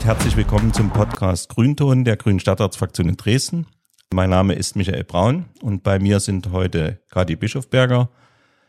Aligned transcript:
Und 0.00 0.06
herzlich 0.06 0.34
willkommen 0.34 0.72
zum 0.72 0.90
Podcast 0.90 1.50
Grünton 1.50 2.06
der 2.06 2.16
Grünen 2.16 2.40
Stadtratsfraktion 2.40 3.10
in 3.10 3.18
Dresden. 3.18 3.66
Mein 4.10 4.30
Name 4.30 4.54
ist 4.54 4.74
Michael 4.74 5.04
Braun 5.04 5.44
und 5.60 5.82
bei 5.82 5.98
mir 5.98 6.20
sind 6.20 6.52
heute 6.52 7.02
Kati 7.10 7.36
Bischofberger, 7.36 8.08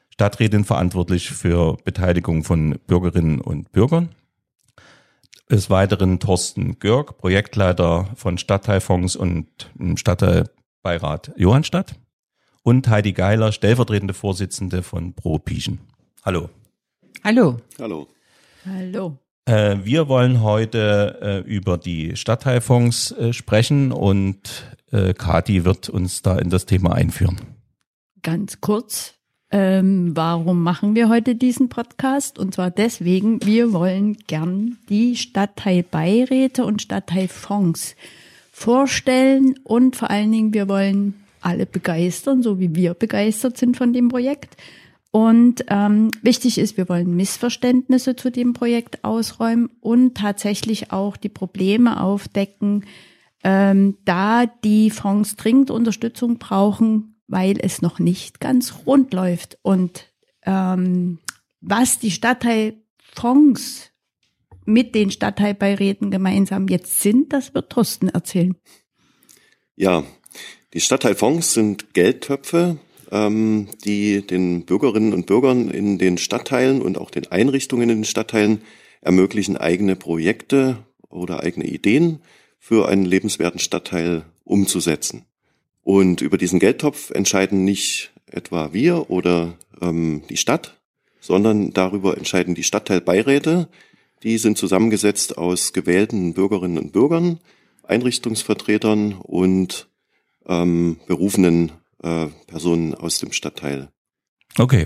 Stadträtin 0.10 0.66
verantwortlich 0.66 1.30
für 1.30 1.78
Beteiligung 1.86 2.44
von 2.44 2.78
Bürgerinnen 2.86 3.40
und 3.40 3.72
Bürgern. 3.72 4.10
Des 5.50 5.70
Weiteren 5.70 6.20
Thorsten 6.20 6.80
Görg, 6.80 7.18
Projektleiter 7.18 8.10
von 8.18 8.38
Stadtteilfonds 8.38 9.16
und 9.16 9.72
Stadtteilbeirat 9.96 11.32
Johannstadt. 11.38 11.96
Und 12.62 12.90
Heidi 12.90 13.14
Geiler, 13.14 13.54
stellvertretende 13.54 14.14
Vorsitzende 14.14 14.84
von 14.84 15.14
Pro 15.14 15.40
Pieschen. 15.40 15.80
Hallo. 16.26 16.50
Hallo. 17.24 17.62
Hallo. 17.80 18.10
Hallo. 18.66 19.18
Äh, 19.46 19.78
wir 19.84 20.08
wollen 20.08 20.42
heute 20.42 21.44
äh, 21.46 21.50
über 21.50 21.78
die 21.78 22.16
Stadtteilfonds 22.16 23.12
äh, 23.12 23.34
sprechen 23.34 23.92
und 23.92 24.66
äh, 24.92 25.14
Kati 25.14 25.66
wird 25.66 25.90
uns 25.90 26.22
da 26.22 26.38
in 26.38 26.50
das 26.50 26.66
Thema 26.66 26.94
einführen. 26.94 27.38
Ganz 28.22 28.62
kurz, 28.62 29.16
ähm, 29.50 30.16
warum 30.16 30.64
machen 30.64 30.96
wir 30.96 31.10
heute 31.10 31.36
diesen 31.36 31.70
Podcast? 31.70 32.40
Und 32.40 32.54
zwar 32.54 32.72
deswegen, 32.72 33.44
wir 33.44 33.74
wollen 33.74 34.18
gern 34.28 34.78
die 34.90 35.16
Stadtteilbeiräte 35.16 36.64
und 36.64 36.82
Stadtteilfonds 36.82 37.96
vorstellen 38.52 39.56
und 39.64 39.96
vor 39.96 40.10
allen 40.10 40.32
Dingen, 40.32 40.54
wir 40.54 40.70
wollen 40.70 41.16
alle 41.42 41.66
begeistern, 41.66 42.44
so 42.44 42.60
wie 42.60 42.76
wir 42.76 42.94
begeistert 42.94 43.58
sind 43.58 43.76
von 43.76 43.92
dem 43.92 44.10
Projekt. 44.10 44.56
Und 45.12 45.66
ähm, 45.68 46.10
wichtig 46.22 46.58
ist, 46.58 46.78
wir 46.78 46.88
wollen 46.88 47.16
Missverständnisse 47.16 48.16
zu 48.16 48.32
dem 48.32 48.54
Projekt 48.54 49.04
ausräumen 49.04 49.70
und 49.82 50.16
tatsächlich 50.16 50.94
auch 50.94 51.18
die 51.18 51.30
Probleme 51.30 52.02
aufdecken, 52.02 52.86
ähm, 53.44 53.98
da 54.06 54.46
die 54.46 54.90
Fonds 54.90 55.36
dringend 55.36 55.70
Unterstützung 55.70 56.38
brauchen, 56.38 57.22
weil 57.28 57.58
es 57.60 57.82
noch 57.82 58.00
nicht 58.00 58.40
ganz 58.40 58.86
rund 58.86 59.14
läuft. 59.14 59.58
Und 59.64 60.06
ähm, 60.44 61.20
was 61.60 62.00
die 62.00 62.12
Stadtteilfonds 62.12 63.92
mit 64.66 64.96
den 64.96 65.12
Stadtteilbeiräten 65.12 66.12
gemeinsam 66.12 66.68
jetzt 66.70 67.02
sind, 67.02 67.34
das 67.34 67.54
wird 67.54 67.70
Thorsten 67.70 68.10
erzählen. 68.10 68.56
Ja, 69.76 70.04
die 70.74 70.80
Stadtteilfonds 70.80 71.54
sind 71.54 71.94
Geldtöpfe, 71.94 72.78
ähm, 73.12 73.68
die 73.84 74.26
den 74.26 74.66
Bürgerinnen 74.66 75.14
und 75.14 75.26
Bürgern 75.26 75.70
in 75.70 75.98
den 75.98 76.18
Stadtteilen 76.18 76.82
und 76.82 76.98
auch 76.98 77.12
den 77.12 77.32
Einrichtungen 77.32 77.90
in 77.90 77.98
den 78.00 78.06
Stadtteilen 78.06 78.62
ermöglichen, 79.02 79.58
eigene 79.58 79.96
Projekte 79.96 80.78
oder 81.10 81.44
eigene 81.44 81.66
Ideen 81.66 82.20
für 82.58 82.88
einen 82.88 83.06
lebenswerten 83.06 83.60
Stadtteil 83.60 84.24
umzusetzen. 84.44 85.26
Und 85.84 86.22
über 86.22 86.38
diesen 86.38 86.60
Geldtopf 86.60 87.10
entscheiden 87.12 87.66
nicht 87.66 88.12
etwa 88.28 88.72
wir 88.72 89.10
oder 89.10 89.58
ähm, 89.82 90.22
die 90.30 90.38
Stadt, 90.38 90.80
sondern 91.20 91.74
darüber 91.74 92.18
entscheiden 92.18 92.56
die 92.56 92.64
Stadtteilbeiräte. 92.64 93.68
Die 94.24 94.38
sind 94.38 94.58
zusammengesetzt 94.58 95.38
aus 95.38 95.74
gewählten 95.74 96.34
Bürgerinnen 96.34 96.78
und 96.78 96.94
Bürgern, 96.94 97.40
Einrichtungsvertretern 97.84 99.14
und 99.14 99.90
ähm, 100.48 100.98
berufenen 101.08 101.72
äh, 102.04 102.28
Personen 102.48 102.94
aus 102.94 103.20
dem 103.20 103.32
Stadtteil. 103.32 103.90
Okay. 104.58 104.86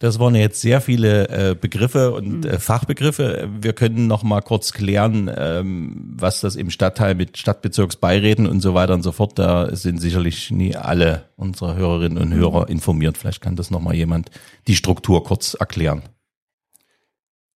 Das 0.00 0.18
waren 0.18 0.34
jetzt 0.34 0.60
sehr 0.60 0.80
viele 0.80 1.28
äh, 1.28 1.54
Begriffe 1.54 2.12
und 2.12 2.44
äh, 2.44 2.58
Fachbegriffe. 2.58 3.48
Wir 3.60 3.72
können 3.72 4.06
noch 4.06 4.22
mal 4.22 4.42
kurz 4.42 4.72
klären, 4.72 5.30
ähm, 5.34 6.12
was 6.16 6.40
das 6.40 6.56
im 6.56 6.70
Stadtteil 6.70 7.14
mit 7.14 7.38
Stadtbezirksbeiräten 7.38 8.46
und 8.46 8.60
so 8.60 8.74
weiter 8.74 8.94
und 8.94 9.02
so 9.02 9.12
fort. 9.12 9.38
Da 9.38 9.74
sind 9.74 10.00
sicherlich 10.00 10.50
nie 10.50 10.76
alle 10.76 11.30
unserer 11.36 11.76
Hörerinnen 11.76 12.18
und 12.18 12.34
Hörer 12.34 12.68
informiert. 12.68 13.16
Vielleicht 13.16 13.40
kann 13.40 13.56
das 13.56 13.70
noch 13.70 13.80
mal 13.80 13.94
jemand 13.94 14.30
die 14.66 14.76
Struktur 14.76 15.22
kurz 15.24 15.54
erklären. 15.54 16.02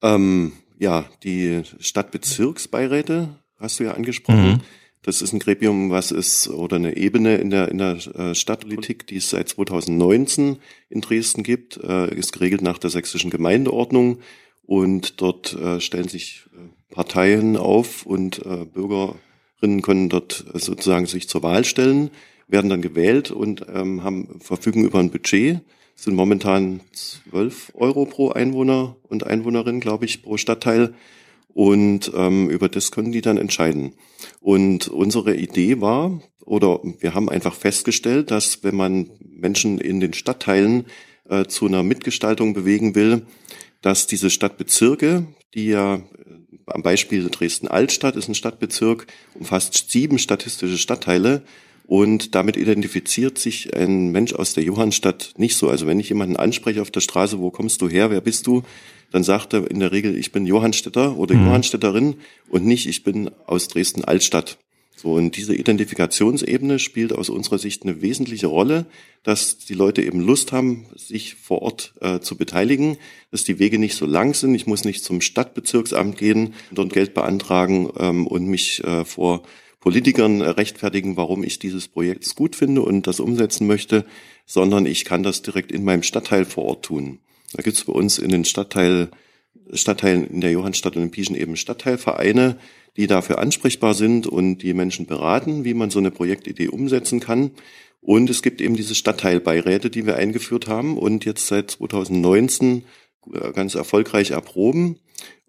Ähm, 0.01 0.53
ja, 0.79 1.05
die 1.25 1.63
Stadtbezirksbeiräte 1.81 3.31
hast 3.59 3.81
du 3.81 3.85
ja 3.85 3.93
angesprochen. 3.93 4.53
Mhm. 4.53 4.61
Das 5.03 5.23
ist 5.23 5.33
ein 5.33 5.39
Gremium, 5.39 5.91
was 5.91 6.11
ist, 6.11 6.49
oder 6.49 6.77
eine 6.77 6.97
Ebene 6.97 7.37
in 7.37 7.51
der, 7.51 7.69
in 7.69 7.79
der 7.79 7.97
äh, 8.15 8.35
Stadtpolitik, 8.35 9.07
die 9.07 9.17
es 9.17 9.31
seit 9.31 9.49
2019 9.49 10.59
in 10.91 11.01
Dresden 11.01 11.43
gibt, 11.43 11.77
äh, 11.79 12.15
ist 12.15 12.33
geregelt 12.33 12.63
nach 12.63 12.79
der 12.79 12.91
sächsischen 12.91 13.31
Gemeindeordnung. 13.31 14.19
Und 14.67 15.21
dort 15.21 15.55
äh, 15.55 15.81
stellen 15.81 16.09
sich 16.09 16.45
Parteien 16.91 17.57
auf 17.57 18.07
und 18.07 18.43
Bürgerinnen 18.73 19.83
können 19.83 20.09
dort 20.09 20.45
sozusagen 20.55 21.07
sich 21.07 21.29
zur 21.29 21.43
Wahl 21.43 21.65
stellen, 21.65 22.11
werden 22.49 22.71
dann 22.71 22.83
gewählt 22.83 23.31
und 23.31 23.67
ähm, 23.73 24.03
haben, 24.03 24.41
verfügen 24.41 24.85
über 24.85 24.99
ein 24.99 25.11
Budget. 25.11 25.61
Es 25.95 26.05
sind 26.05 26.15
momentan 26.15 26.81
12 26.93 27.73
Euro 27.75 28.07
pro 28.07 28.31
Einwohner 28.31 28.97
und 29.09 29.27
Einwohnerin, 29.27 29.81
glaube 29.81 30.07
ich, 30.07 30.23
pro 30.23 30.37
Stadtteil 30.37 30.95
und 31.53 32.13
ähm, 32.15 32.51
über 32.51 32.69
das 32.69 32.93
können 32.93 33.13
die 33.13 33.21
dann 33.21 33.39
entscheiden. 33.39 33.95
Und 34.41 34.89
unsere 34.89 35.37
Idee 35.37 35.81
war, 35.81 36.21
oder 36.45 36.81
wir 37.01 37.15
haben 37.15 37.29
einfach 37.29 37.55
festgestellt, 37.55 38.31
dass 38.31 38.63
wenn 38.65 38.77
man 38.77 39.11
Menschen 39.21 39.79
in 39.79 40.01
den 40.01 40.15
Stadtteilen 40.15 40.87
äh, 41.29 41.45
zu 41.45 41.67
einer 41.67 41.83
Mitgestaltung 41.83 42.55
bewegen 42.55 42.95
will, 42.95 43.27
dass 43.83 44.07
diese 44.07 44.31
Stadtbezirke, 44.31 45.27
die 45.55 45.69
ja 45.69 45.97
äh, 45.97 46.01
am 46.67 46.83
Beispiel 46.83 47.29
Dresden-Altstadt 47.29 48.17
ist 48.17 48.29
ein 48.29 48.35
Stadtbezirk, 48.35 49.07
umfasst 49.35 49.91
sieben 49.91 50.19
statistische 50.19 50.79
Stadtteile 50.79 51.43
und 51.87 52.35
damit 52.35 52.59
identifiziert 52.59 53.39
sich 53.39 53.75
ein 53.75 54.11
Mensch 54.11 54.35
aus 54.35 54.53
der 54.53 54.63
Johannstadt 54.63 55.33
nicht 55.39 55.57
so. 55.57 55.71
Also 55.71 55.87
wenn 55.87 55.99
ich 55.99 56.11
jemanden 56.11 56.37
anspreche 56.37 56.83
auf 56.83 56.91
der 56.91 57.01
Straße, 57.01 57.39
wo 57.39 57.51
kommst 57.51 57.81
du 57.81 57.89
her, 57.89 58.11
wer 58.11 58.21
bist 58.21 58.47
du, 58.47 58.63
dann 59.11 59.23
sagt 59.23 59.55
er 59.55 59.71
in 59.71 59.81
der 59.81 59.93
Regel, 59.93 60.17
ich 60.17 60.33
bin 60.33 60.47
Johannstädter 60.47 61.17
oder 61.17 61.35
mhm. 61.35 61.47
Johannstädterin 61.47 62.17
und 62.49 62.65
nicht, 62.65 62.87
ich 62.87 63.05
bin 63.05 63.31
aus 63.47 63.69
Dresden-Altstadt. 63.69 64.59
So, 64.99 65.13
und 65.13 65.37
diese 65.37 65.55
Identifikationsebene 65.55 66.81
spielt 66.81 67.13
aus 67.13 67.29
unserer 67.31 67.59
Sicht 67.59 67.85
eine 67.85 68.03
wesentliche 68.03 68.49
Rolle, 68.49 68.87
dass 69.23 69.59
die 69.59 69.75
Leute 69.75 70.03
eben 70.03 70.19
Lust 70.19 70.51
haben, 70.51 70.87
sich 70.97 71.37
vor 71.37 71.63
Ort 71.63 71.95
äh, 72.01 72.19
zu 72.19 72.37
beteiligen, 72.37 72.97
dass 73.31 73.45
die 73.45 73.61
Wege 73.61 73.79
nicht 73.79 73.95
so 73.95 74.07
lang 74.07 74.35
sind. 74.35 74.57
Ich 74.57 74.67
muss 74.67 74.85
nicht 74.85 75.05
zum 75.05 75.21
Stadtbezirksamt 75.21 76.19
gehen, 76.19 76.55
dort 76.73 76.93
Geld 76.93 77.15
beantragen 77.15 77.89
ähm, 77.97 78.27
und 78.27 78.47
mich 78.47 78.83
äh, 78.83 79.05
vor 79.05 79.43
Politikern 79.79 80.43
rechtfertigen, 80.43 81.17
warum 81.17 81.45
ich 81.45 81.61
dieses 81.61 81.87
Projekt 81.87 82.35
gut 82.35 82.57
finde 82.57 82.83
und 82.83 83.07
das 83.07 83.21
umsetzen 83.21 83.69
möchte, 83.69 84.05
sondern 84.47 84.85
ich 84.85 85.05
kann 85.05 85.23
das 85.23 85.43
direkt 85.43 85.71
in 85.71 85.85
meinem 85.85 86.03
Stadtteil 86.03 86.45
vor 86.45 86.65
Ort 86.65 86.85
tun. 86.87 87.21
Da 87.53 87.63
gibt 87.63 87.77
es 87.77 87.85
bei 87.85 87.93
uns 87.93 88.19
in 88.19 88.31
den 88.31 88.45
Stadtteil, 88.45 89.11
Stadtteilen 89.73 90.27
in 90.27 90.41
der 90.41 90.51
Johannstadt 90.51 90.97
und 90.97 91.03
in 91.03 91.11
Pieschen 91.11 91.37
eben 91.37 91.57
Stadtteilvereine, 91.57 92.59
die 92.97 93.07
dafür 93.07 93.39
ansprechbar 93.39 93.95
sind 93.95 94.27
und 94.27 94.59
die 94.59 94.75
Menschen 94.75 95.07
beraten, 95.07 95.65
wie 95.65 95.75
man 95.75 95.91
so 95.91 95.99
eine 95.99 96.11
Projektidee 96.11 96.69
umsetzen 96.69 97.21
kann. 97.21 97.53
Und 98.01 98.31
es 98.31 98.43
gibt 98.43 98.61
eben 98.61 98.77
diese 98.77 98.95
Stadtteilbeiräte, 98.95 99.91
die 99.91 100.07
wir 100.07 100.17
eingeführt 100.17 100.69
haben 100.69 100.99
und 100.99 101.25
jetzt 101.25 101.47
seit 101.47 101.71
2019 101.73 102.85
äh, 103.33 103.53
ganz 103.53 103.75
erfolgreich 103.75 104.31
erproben. 104.31 104.99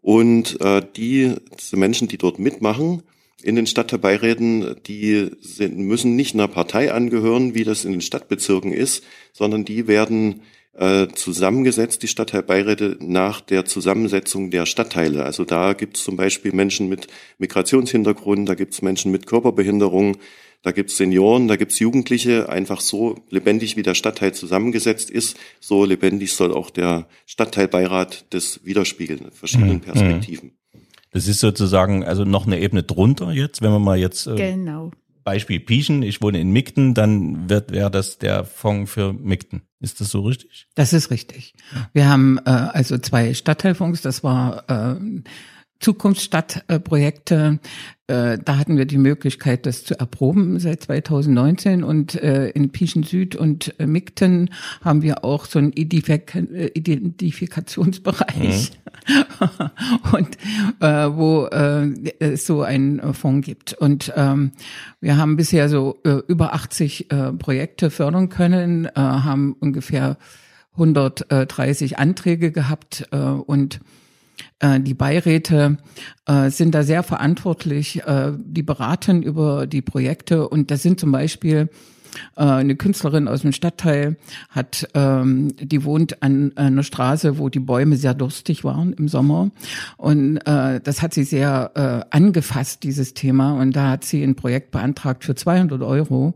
Und 0.02 0.60
äh, 0.62 0.82
die, 0.96 1.36
diese 1.60 1.78
Menschen, 1.78 2.08
die 2.08 2.18
dort 2.18 2.40
mitmachen, 2.40 3.04
in 3.42 3.56
den 3.56 3.68
Stadtteilbeiräten, 3.68 4.76
die 4.86 5.32
sind, 5.40 5.78
müssen 5.78 6.16
nicht 6.16 6.34
einer 6.34 6.48
Partei 6.48 6.92
angehören, 6.92 7.56
wie 7.56 7.64
das 7.64 7.86
in 7.86 7.92
den 7.92 8.02
Stadtbezirken 8.02 8.74
ist, 8.74 9.04
sondern 9.34 9.64
die 9.64 9.88
werden 9.88 10.42
zusammengesetzt, 11.14 12.04
die 12.04 12.08
Stadtteilbeiräte, 12.08 12.98
nach 13.02 13.42
der 13.42 13.66
Zusammensetzung 13.66 14.50
der 14.50 14.66
Stadtteile. 14.66 15.26
Also 15.26 15.44
da 15.44 15.74
gibt 15.74 15.98
es 15.98 16.04
zum 16.04 16.16
Beispiel 16.16 16.54
Menschen 16.54 16.88
mit 16.88 17.08
Migrationshintergrund, 17.38 18.48
da 18.48 18.56
gibt 18.56 18.74
es 18.74 18.82
Menschen 18.82 19.12
mit 19.12 19.26
Körperbehinderung, 19.26 20.18
da 20.62 20.72
gibt 20.72 20.90
es 20.90 20.98
Senioren, 20.98 21.48
da 21.48 21.56
gibt 21.56 21.72
es 21.72 21.80
Jugendliche. 21.80 22.50
Einfach 22.50 22.82
so 22.82 23.16
lebendig, 23.30 23.78
wie 23.78 23.84
der 23.84 23.94
Stadtteil 23.94 24.34
zusammengesetzt 24.34 25.10
ist, 25.10 25.38
so 25.60 25.86
lebendig 25.86 26.34
soll 26.34 26.54
auch 26.54 26.70
der 26.70 27.08
Stadtteilbeirat 27.26 28.26
das 28.32 28.62
widerspiegeln, 28.66 29.32
verschiedenen 29.32 29.76
mhm. 29.76 29.82
Perspektiven. 29.82 30.52
Das 31.12 31.28
ist 31.28 31.40
sozusagen 31.40 32.04
also 32.04 32.24
noch 32.24 32.46
eine 32.46 32.60
Ebene 32.60 32.84
drunter 32.84 33.32
jetzt, 33.32 33.62
wenn 33.62 33.72
man 33.72 33.82
mal 33.82 33.98
jetzt 33.98 34.28
äh, 34.28 34.36
genau. 34.36 34.92
Beispiel 35.30 35.60
Pieschen, 35.60 36.02
ich 36.02 36.24
wohne 36.24 36.42
in 36.42 36.50
Migden, 36.50 36.96
dann 36.96 37.52
wird 37.52 37.72
wäre 37.72 37.92
das 37.92 38.18
der 38.18 38.46
Fonds 38.46 38.92
für 38.92 39.14
Migden. 39.14 39.62
Ist 39.80 40.02
das 40.02 40.10
so 40.10 40.22
richtig? 40.22 40.68
Das 40.74 40.92
ist 40.92 41.12
richtig. 41.12 41.54
Wir 41.94 42.10
haben 42.10 42.40
äh, 42.46 42.50
also 42.50 42.98
zwei 42.98 43.36
Stadtteilfonds, 43.36 44.02
das 44.02 44.24
war 44.24 44.68
äh, 44.68 45.00
Zukunftsstadtprojekte. 45.80 47.60
Äh, 48.10 48.40
da 48.44 48.58
hatten 48.58 48.76
wir 48.76 48.86
die 48.86 48.98
Möglichkeit, 48.98 49.68
das 49.68 49.84
zu 49.84 50.00
erproben 50.00 50.60
seit 50.60 50.82
2019. 50.84 51.84
Und 51.84 52.16
äh, 52.16 52.50
in 52.50 52.72
Pieschen 52.72 53.04
Süd 53.04 53.36
und 53.36 53.76
äh, 53.80 53.86
Migten 53.86 54.50
haben 54.84 55.04
wir 55.04 55.24
auch 55.24 55.46
so 55.46 55.60
einen 55.60 55.72
Identifikationsbereich. 55.72 58.72
Mhm. 58.72 58.76
und 60.12 60.38
äh, 60.80 61.16
wo 61.16 61.46
äh, 61.46 61.94
es 62.20 62.48
so 62.48 62.64
einen 62.64 63.14
Fonds 63.14 63.46
gibt. 63.46 63.74
Und 63.74 64.12
ähm, 64.16 64.54
wir 65.02 65.18
haben 65.18 65.38
bisher 65.38 65.70
so 65.70 66.00
äh, 66.04 66.24
über 66.28 66.56
80 66.56 67.12
äh, 67.12 67.32
Projekte 67.34 67.92
fördern 67.92 68.30
können, 68.30 68.86
äh, 68.86 68.92
haben 68.96 69.56
ungefähr 69.60 70.18
130 70.74 72.00
Anträge 72.00 72.52
gehabt 72.52 73.08
äh, 73.12 73.18
und 73.18 73.76
äh, 73.76 73.80
die 74.62 74.94
Beiräte 74.94 75.78
äh, 76.26 76.50
sind 76.50 76.76
da 76.76 76.84
sehr 76.84 77.04
verantwortlich. 77.04 78.04
Äh, 78.04 78.34
die 78.38 78.64
beraten 78.64 79.24
über 79.24 79.68
die 79.68 79.82
Projekte 79.82 80.48
und 80.48 80.72
das 80.72 80.84
sind 80.84 81.00
zum 81.00 81.12
Beispiel 81.12 81.70
äh, 82.36 82.44
eine 82.44 82.76
Künstlerin 82.76 83.28
aus 83.28 83.42
dem 83.42 83.52
Stadtteil 83.52 84.18
hat, 84.50 84.88
ähm, 84.94 85.56
die 85.60 85.84
wohnt 85.84 86.22
an 86.24 86.56
einer 86.56 86.84
Straße, 86.84 87.38
wo 87.38 87.50
die 87.50 87.60
Bäume 87.60 87.96
sehr 87.96 88.14
durstig 88.14 88.64
waren 88.64 88.94
im 88.94 89.08
Sommer. 89.08 89.52
Und 89.98 90.38
äh, 90.46 90.80
das 90.82 91.02
hat 91.02 91.14
sie 91.14 91.24
sehr 91.24 91.72
äh, 91.76 92.16
angefasst, 92.16 92.84
dieses 92.84 93.14
Thema. 93.14 93.60
Und 93.60 93.76
da 93.76 93.90
hat 93.90 94.04
sie 94.04 94.24
ein 94.24 94.36
Projekt 94.36 94.72
beantragt 94.72 95.24
für 95.24 95.36
200 95.36 95.82
Euro 95.82 96.36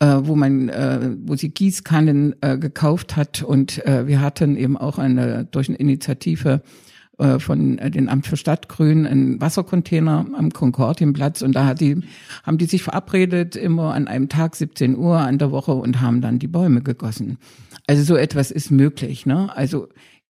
äh, 0.00 0.06
wo 0.22 0.36
man, 0.36 0.68
äh, 0.68 1.10
wo 1.24 1.34
sie 1.34 1.48
Gießkannen 1.48 2.36
äh, 2.40 2.56
gekauft 2.56 3.16
hat 3.16 3.42
und 3.42 3.84
äh, 3.84 4.06
wir 4.06 4.20
hatten 4.20 4.56
eben 4.56 4.76
auch 4.76 4.96
eine 4.96 5.48
durch 5.50 5.68
eine 5.68 5.78
Initiative 5.78 6.62
äh, 6.62 6.87
von 7.18 7.78
äh, 7.78 7.90
den 7.90 8.08
Amt 8.08 8.26
für 8.26 8.36
Stadtgrün 8.36 9.06
einen 9.06 9.40
Wassercontainer 9.40 10.26
am 10.36 10.52
Konkordienplatz 10.52 11.42
und 11.42 11.52
da 11.52 11.66
hat 11.66 11.80
die, 11.80 12.00
haben 12.44 12.58
die 12.58 12.66
sich 12.66 12.82
verabredet, 12.82 13.56
immer 13.56 13.94
an 13.94 14.08
einem 14.08 14.28
Tag 14.28 14.56
17 14.56 14.96
Uhr 14.96 15.18
an 15.18 15.38
der 15.38 15.50
Woche 15.50 15.72
und 15.72 16.00
haben 16.00 16.20
dann 16.20 16.38
die 16.38 16.48
Bäume 16.48 16.82
gegossen. 16.82 17.38
Also 17.86 18.02
so 18.02 18.16
etwas 18.16 18.50
ist 18.50 18.70
möglich. 18.70 19.26
Ne? 19.26 19.54
Also 19.56 19.88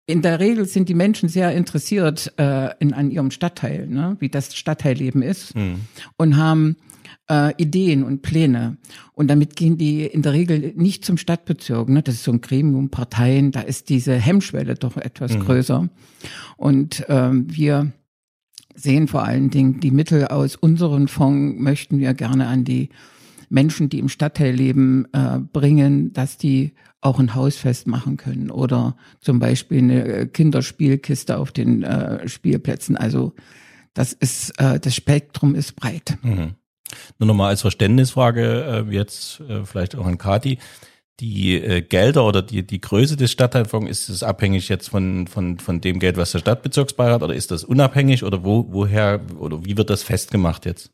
in 0.08 0.22
der 0.22 0.40
Regel 0.40 0.64
sind 0.64 0.88
die 0.88 0.94
Menschen 0.94 1.28
sehr 1.28 1.54
interessiert 1.54 2.32
äh, 2.38 2.70
in, 2.80 2.94
an 2.94 3.10
ihrem 3.10 3.30
Stadtteil, 3.30 3.86
ne? 3.86 4.16
wie 4.20 4.30
das 4.30 4.56
Stadtteilleben 4.56 5.20
ist 5.20 5.54
mhm. 5.54 5.80
und 6.16 6.36
haben 6.38 6.76
äh, 7.30 7.52
Ideen 7.58 8.02
und 8.02 8.22
Pläne. 8.22 8.78
Und 9.12 9.28
damit 9.28 9.54
gehen 9.54 9.76
die 9.76 10.06
in 10.06 10.22
der 10.22 10.32
Regel 10.32 10.72
nicht 10.76 11.04
zum 11.04 11.18
Stadtbezirk. 11.18 11.90
Ne? 11.90 12.02
Das 12.02 12.14
ist 12.14 12.24
so 12.24 12.32
ein 12.32 12.40
Gremium, 12.40 12.88
Parteien, 12.88 13.52
da 13.52 13.60
ist 13.60 13.90
diese 13.90 14.14
Hemmschwelle 14.14 14.76
doch 14.76 14.96
etwas 14.96 15.34
mhm. 15.34 15.40
größer. 15.40 15.88
Und 16.56 17.04
ähm, 17.10 17.46
wir 17.50 17.92
sehen 18.74 19.08
vor 19.08 19.24
allen 19.24 19.50
Dingen 19.50 19.80
die 19.80 19.90
Mittel 19.90 20.28
aus 20.28 20.56
unseren 20.56 21.08
Fonds 21.08 21.60
möchten 21.60 21.98
wir 21.98 22.14
gerne 22.14 22.46
an 22.46 22.64
die 22.64 22.88
Menschen, 23.48 23.88
die 23.88 23.98
im 23.98 24.08
Stadtteil 24.08 24.54
leben, 24.54 25.06
äh, 25.12 25.38
bringen, 25.38 26.12
dass 26.12 26.36
die 26.36 26.74
auch 27.00 27.18
ein 27.18 27.34
Hausfest 27.34 27.86
machen 27.86 28.16
können 28.16 28.50
oder 28.50 28.96
zum 29.20 29.38
Beispiel 29.38 29.78
eine 29.78 30.26
Kinderspielkiste 30.26 31.38
auf 31.38 31.52
den 31.52 31.82
äh, 31.82 32.28
Spielplätzen. 32.28 32.96
Also 32.96 33.34
das 33.94 34.12
ist 34.12 34.50
äh, 34.58 34.80
das 34.80 34.94
Spektrum 34.94 35.54
ist 35.54 35.76
breit. 35.76 36.18
Mhm. 36.22 36.54
Nur 37.18 37.26
nochmal 37.26 37.50
als 37.50 37.60
Verständnisfrage 37.60 38.86
äh, 38.88 38.94
jetzt 38.94 39.40
äh, 39.40 39.64
vielleicht 39.64 39.96
auch 39.96 40.06
an 40.06 40.18
Kati. 40.18 40.58
Die 41.20 41.54
äh, 41.56 41.82
Gelder 41.82 42.24
oder 42.24 42.42
die, 42.42 42.64
die 42.64 42.80
Größe 42.80 43.16
des 43.16 43.32
Stadtteilfonds, 43.32 43.90
ist 43.90 44.08
es 44.08 44.22
abhängig 44.22 44.68
jetzt 44.68 44.88
von, 44.88 45.26
von, 45.26 45.58
von 45.58 45.80
dem 45.80 45.98
Geld, 45.98 46.16
was 46.16 46.32
der 46.32 46.38
Stadtbezirksbeirat 46.38 47.22
oder 47.22 47.34
ist 47.34 47.50
das 47.50 47.64
unabhängig 47.64 48.22
oder 48.22 48.44
wo, 48.44 48.66
woher 48.70 49.20
oder 49.38 49.64
wie 49.64 49.76
wird 49.76 49.90
das 49.90 50.04
festgemacht 50.04 50.64
jetzt? 50.64 50.92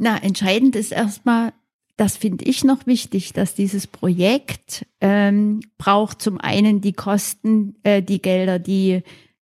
Na, 0.00 0.16
entscheidend 0.16 0.76
ist 0.76 0.92
erstmal, 0.92 1.52
das 1.96 2.16
finde 2.16 2.44
ich 2.46 2.64
noch 2.64 2.86
wichtig, 2.86 3.32
dass 3.32 3.54
dieses 3.54 3.86
Projekt 3.86 4.86
ähm, 5.00 5.60
braucht 5.78 6.22
zum 6.22 6.40
einen 6.40 6.80
die 6.80 6.94
Kosten, 6.94 7.76
äh, 7.82 8.02
die 8.02 8.22
Gelder, 8.22 8.58
die 8.58 9.02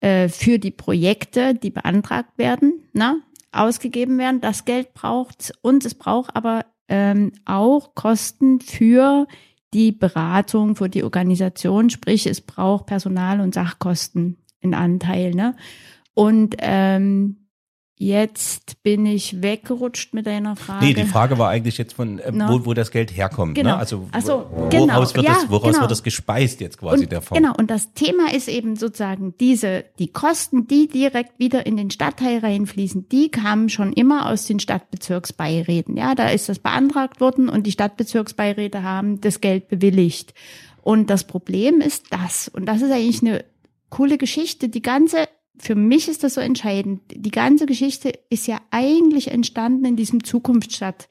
äh, 0.01 0.27
für 0.27 0.59
die 0.59 0.71
Projekte, 0.71 1.53
die 1.53 1.69
beantragt 1.69 2.37
werden. 2.37 2.83
Na? 2.93 3.17
ausgegeben 3.51 4.17
werden. 4.17 4.41
Das 4.41 4.65
Geld 4.65 4.93
braucht 4.93 5.53
und 5.61 5.85
es 5.85 5.95
braucht 5.95 6.35
aber 6.35 6.65
ähm, 6.87 7.31
auch 7.45 7.95
Kosten 7.95 8.59
für 8.59 9.27
die 9.73 9.91
Beratung, 9.91 10.75
für 10.75 10.89
die 10.89 11.03
Organisation, 11.03 11.89
sprich 11.89 12.25
es 12.25 12.41
braucht 12.41 12.87
Personal- 12.87 13.41
und 13.41 13.53
Sachkosten 13.53 14.37
in 14.61 14.73
Anteil. 14.73 15.33
Ne? 15.33 15.55
Und 16.13 16.55
ähm, 16.59 17.38
Jetzt 18.01 18.81
bin 18.81 19.05
ich 19.05 19.41
weggerutscht 19.41 20.13
mit 20.13 20.25
deiner 20.25 20.55
Frage. 20.55 20.85
Nee, 20.85 20.93
die 20.93 21.03
Frage 21.03 21.37
war 21.37 21.49
eigentlich 21.49 21.77
jetzt 21.77 21.91
von, 21.91 22.17
äh, 22.19 22.31
no. 22.31 22.47
wo, 22.47 22.67
wo 22.67 22.73
das 22.73 22.91
Geld 22.91 23.11
herkommt. 23.11 23.57
Ne? 23.57 23.63
Genau. 23.63 23.75
Ne? 23.75 23.77
Also 23.77 24.07
so, 24.21 24.45
woraus, 24.51 24.69
genau. 24.71 24.99
wird, 25.01 25.27
ja, 25.27 25.33
das, 25.33 25.49
woraus 25.49 25.71
genau. 25.71 25.81
wird 25.81 25.91
das 25.91 26.01
gespeist 26.01 26.61
jetzt 26.61 26.77
quasi 26.77 27.03
und, 27.03 27.11
der 27.11 27.21
Fonds? 27.21 27.41
Genau, 27.41 27.53
und 27.57 27.69
das 27.69 27.91
Thema 27.91 28.33
ist 28.33 28.47
eben 28.47 28.77
sozusagen 28.77 29.33
diese, 29.37 29.83
die 29.99 30.07
Kosten, 30.13 30.65
die 30.65 30.87
direkt 30.87 31.39
wieder 31.39 31.65
in 31.65 31.75
den 31.75 31.91
Stadtteil 31.91 32.39
reinfließen, 32.39 33.09
die 33.09 33.31
kamen 33.31 33.67
schon 33.67 33.91
immer 33.91 34.29
aus 34.29 34.45
den 34.45 34.61
Stadtbezirksbeiräten. 34.61 35.97
Ja, 35.97 36.15
da 36.15 36.29
ist 36.29 36.47
das 36.47 36.59
beantragt 36.59 37.19
worden 37.19 37.49
und 37.49 37.67
die 37.67 37.73
Stadtbezirksbeiräte 37.73 38.81
haben 38.81 39.19
das 39.19 39.41
Geld 39.41 39.67
bewilligt. 39.67 40.33
Und 40.83 41.09
das 41.09 41.25
Problem 41.25 41.81
ist 41.81 42.05
das, 42.11 42.47
und 42.47 42.65
das 42.65 42.81
ist 42.81 42.93
eigentlich 42.93 43.21
eine 43.23 43.43
coole 43.89 44.17
Geschichte, 44.17 44.69
die 44.69 44.81
ganze 44.81 45.27
für 45.59 45.75
mich 45.75 46.07
ist 46.07 46.23
das 46.23 46.35
so 46.35 46.41
entscheidend. 46.41 47.01
Die 47.11 47.31
ganze 47.31 47.65
Geschichte 47.65 48.11
ist 48.29 48.47
ja 48.47 48.59
eigentlich 48.71 49.29
entstanden 49.31 49.85
in 49.85 49.95
diesem 49.95 50.23
Zukunftsstadt. 50.23 51.09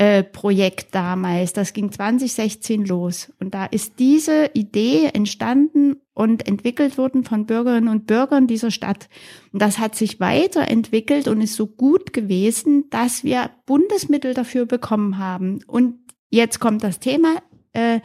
Äh, 0.00 0.22
Projekt 0.22 0.94
damals. 0.94 1.54
Das 1.54 1.72
ging 1.72 1.90
2016 1.90 2.84
los. 2.84 3.32
Und 3.40 3.52
da 3.54 3.66
ist 3.66 3.98
diese 3.98 4.48
Idee 4.54 5.10
entstanden 5.12 5.96
und 6.14 6.46
entwickelt 6.46 6.98
worden 6.98 7.24
von 7.24 7.46
Bürgerinnen 7.46 7.88
und 7.88 8.06
Bürgern 8.06 8.46
dieser 8.46 8.70
Stadt. 8.70 9.08
Und 9.52 9.60
das 9.60 9.80
hat 9.80 9.96
sich 9.96 10.20
weiterentwickelt 10.20 11.26
und 11.26 11.40
ist 11.40 11.56
so 11.56 11.66
gut 11.66 12.12
gewesen, 12.12 12.88
dass 12.90 13.24
wir 13.24 13.50
Bundesmittel 13.66 14.34
dafür 14.34 14.66
bekommen 14.66 15.18
haben. 15.18 15.64
Und 15.66 15.96
jetzt 16.30 16.60
kommt 16.60 16.84
das 16.84 17.00
Thema. 17.00 17.34
Äh, 17.72 17.98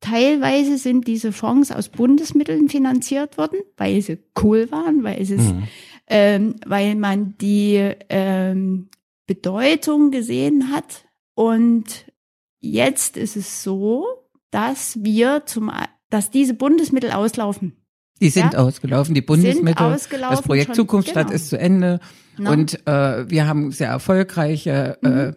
Teilweise 0.00 0.78
sind 0.78 1.06
diese 1.06 1.32
Fonds 1.32 1.72
aus 1.72 1.88
Bundesmitteln 1.88 2.68
finanziert 2.68 3.38
worden, 3.38 3.60
weil 3.76 4.02
sie 4.02 4.18
cool 4.42 4.70
waren, 4.70 5.02
weil 5.04 5.20
es 5.20 5.30
mhm. 5.30 5.62
ähm, 6.06 6.56
weil 6.66 6.94
man 6.94 7.34
die 7.38 7.92
ähm, 8.08 8.88
Bedeutung 9.26 10.10
gesehen 10.10 10.70
hat. 10.70 11.06
Und 11.34 12.06
jetzt 12.60 13.16
ist 13.16 13.36
es 13.36 13.62
so, 13.62 14.06
dass 14.50 15.02
wir 15.02 15.44
zum, 15.46 15.70
dass 16.10 16.30
diese 16.30 16.54
Bundesmittel 16.54 17.12
auslaufen. 17.12 17.76
Die 18.20 18.30
sind 18.30 18.54
ja? 18.54 18.60
ausgelaufen, 18.60 19.14
die 19.14 19.20
Bundesmittel. 19.20 19.86
Ausgelaufen, 19.86 20.36
das 20.36 20.42
Projekt 20.42 20.66
schon, 20.68 20.74
Zukunftsstadt 20.76 21.26
genau. 21.26 21.36
ist 21.36 21.48
zu 21.48 21.58
Ende. 21.58 22.00
No. 22.38 22.50
Und 22.50 22.86
äh, 22.86 23.28
wir 23.28 23.46
haben 23.46 23.72
sehr 23.72 23.88
erfolgreiche 23.88 24.98
äh, 25.02 25.08
mhm. 25.08 25.36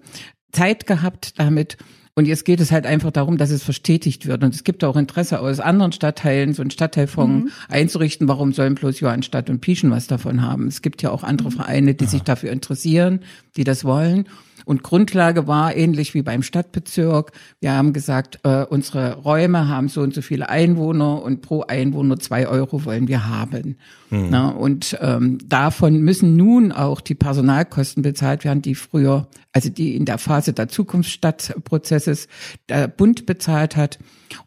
Zeit 0.52 0.86
gehabt 0.86 1.40
damit. 1.40 1.78
Und 2.20 2.26
jetzt 2.26 2.44
geht 2.44 2.60
es 2.60 2.74
halt 2.74 2.86
einfach 2.86 3.12
darum, 3.12 3.38
dass 3.38 3.50
es 3.50 3.64
verstetigt 3.64 4.26
wird. 4.26 4.44
Und 4.44 4.54
es 4.54 4.66
gibt 4.66 4.84
auch 4.84 4.98
Interesse 4.98 5.40
aus 5.40 5.62
anderen 5.62 5.94
Stadtteilen, 5.94 6.54
so 6.54 6.62
ein 6.62 6.70
Stadtteilfonds 6.70 7.46
mhm. 7.46 7.52
einzurichten. 7.70 8.28
Warum 8.28 8.52
sollen 8.52 8.76
bloß 8.76 9.00
Johannstadt 9.00 9.50
und 9.50 9.62
Pieschen 9.62 9.90
was 9.90 10.08
davon 10.08 10.42
haben? 10.42 10.68
Es 10.68 10.82
gibt 10.82 11.02
ja 11.02 11.12
auch 11.12 11.24
andere 11.24 11.48
mhm. 11.48 11.54
Vereine, 11.54 11.94
die 11.94 12.04
ja. 12.04 12.10
sich 12.10 12.24
dafür 12.24 12.52
interessieren, 12.52 13.22
die 13.56 13.64
das 13.64 13.86
wollen. 13.86 14.28
Und 14.70 14.84
Grundlage 14.84 15.48
war 15.48 15.76
ähnlich 15.76 16.14
wie 16.14 16.22
beim 16.22 16.44
Stadtbezirk. 16.44 17.32
Wir 17.60 17.72
haben 17.72 17.92
gesagt, 17.92 18.42
äh, 18.44 18.66
unsere 18.66 19.16
Räume 19.16 19.68
haben 19.68 19.88
so 19.88 20.02
und 20.02 20.14
so 20.14 20.22
viele 20.22 20.48
Einwohner 20.48 21.24
und 21.24 21.42
pro 21.42 21.64
Einwohner 21.64 22.20
zwei 22.20 22.48
Euro 22.48 22.86
wollen 22.86 23.08
wir 23.08 23.28
haben. 23.28 23.78
Mhm. 24.12 24.28
Na, 24.30 24.50
und 24.50 24.96
ähm, 25.02 25.40
davon 25.44 26.02
müssen 26.02 26.38
nun 26.38 26.72
auch 26.72 27.02
die 27.02 27.16
Personalkosten 27.16 28.04
bezahlt 28.04 28.44
werden, 28.46 28.62
die 28.62 28.76
früher, 28.76 29.28
also 29.54 29.70
die 29.70 29.96
in 29.96 30.06
der 30.06 30.20
Phase 30.20 30.54
der 30.54 30.68
Zukunftsstadtprozesses 30.68 32.28
der 32.70 32.88
Bund 32.90 33.26
bezahlt 33.26 33.76
hat. 33.76 33.98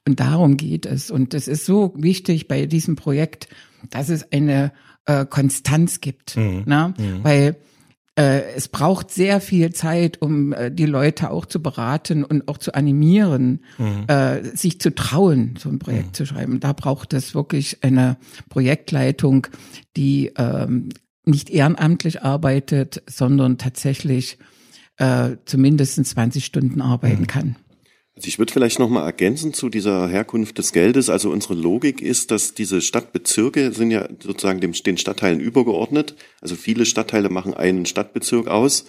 Und 0.07 0.21
darum 0.21 0.57
geht 0.57 0.87
es. 0.87 1.11
Und 1.11 1.35
es 1.35 1.49
ist 1.49 1.67
so 1.67 1.95
wichtig 1.97 2.47
bei 2.47 2.67
diesem 2.67 2.95
Projekt, 2.95 3.49
dass 3.91 4.09
es 4.09 4.31
eine 4.31 4.71
äh, 5.07 5.27
Konstanz 5.27 6.01
gibt. 6.01 6.37
Mhm. 6.37 6.63
Na? 6.65 6.95
Mhm. 6.97 7.25
Weil 7.25 7.57
es 8.23 8.69
braucht 8.69 9.11
sehr 9.11 9.41
viel 9.41 9.73
Zeit, 9.73 10.21
um 10.21 10.53
äh, 10.53 10.71
die 10.71 10.87
Leute 10.87 11.31
auch 11.31 11.47
zu 11.47 11.63
beraten 11.63 12.25
und 12.25 12.49
auch 12.49 12.59
zu 12.59 12.75
animieren, 12.75 13.65
mhm. 13.79 14.05
äh, 14.09 14.43
sich 14.57 14.81
zu 14.81 14.95
trauen, 14.95 15.55
so 15.59 15.69
ein 15.69 15.79
Projekt 15.79 16.09
mhm. 16.09 16.15
zu 16.15 16.27
schreiben. 16.27 16.61
Da 16.61 16.73
braucht 16.73 17.13
es 17.13 17.35
wirklich 17.35 17.83
eine 17.83 18.17
Projektleitung, 18.49 19.47
die 19.97 20.33
ähm, 20.37 20.91
nicht 21.25 21.51
ehrenamtlich 21.51 22.23
arbeitet, 22.23 23.03
sondern 23.07 23.59
tatsächlich 23.59 24.39
äh, 24.99 25.37
zumindest 25.45 26.05
20 26.05 26.45
Stunden 26.45 26.81
arbeiten 26.81 27.23
mhm. 27.23 27.27
kann. 27.27 27.57
Ich 28.27 28.39
würde 28.39 28.53
vielleicht 28.53 28.79
nochmal 28.79 29.05
ergänzen 29.05 29.53
zu 29.53 29.69
dieser 29.69 30.09
Herkunft 30.09 30.59
des 30.59 30.73
Geldes. 30.73 31.11
Also 31.11 31.31
unsere 31.31 31.55
Logik 31.55 32.01
ist, 32.01 32.31
dass 32.31 32.55
diese 32.55 32.81
Stadtbezirke 32.81 33.73
sind 33.73 33.91
ja 33.91 34.09
sozusagen 34.23 34.61
dem, 34.61 34.73
den 34.73 34.99
Stadtteilen 34.99 35.41
übergeordnet. 35.41 36.15
Also 36.41 36.57
viele 36.57 36.87
Stadtteile 36.87 37.29
machen 37.29 37.55
einen 37.55 37.87
Stadtbezirk 37.87 38.49
aus. 38.49 38.85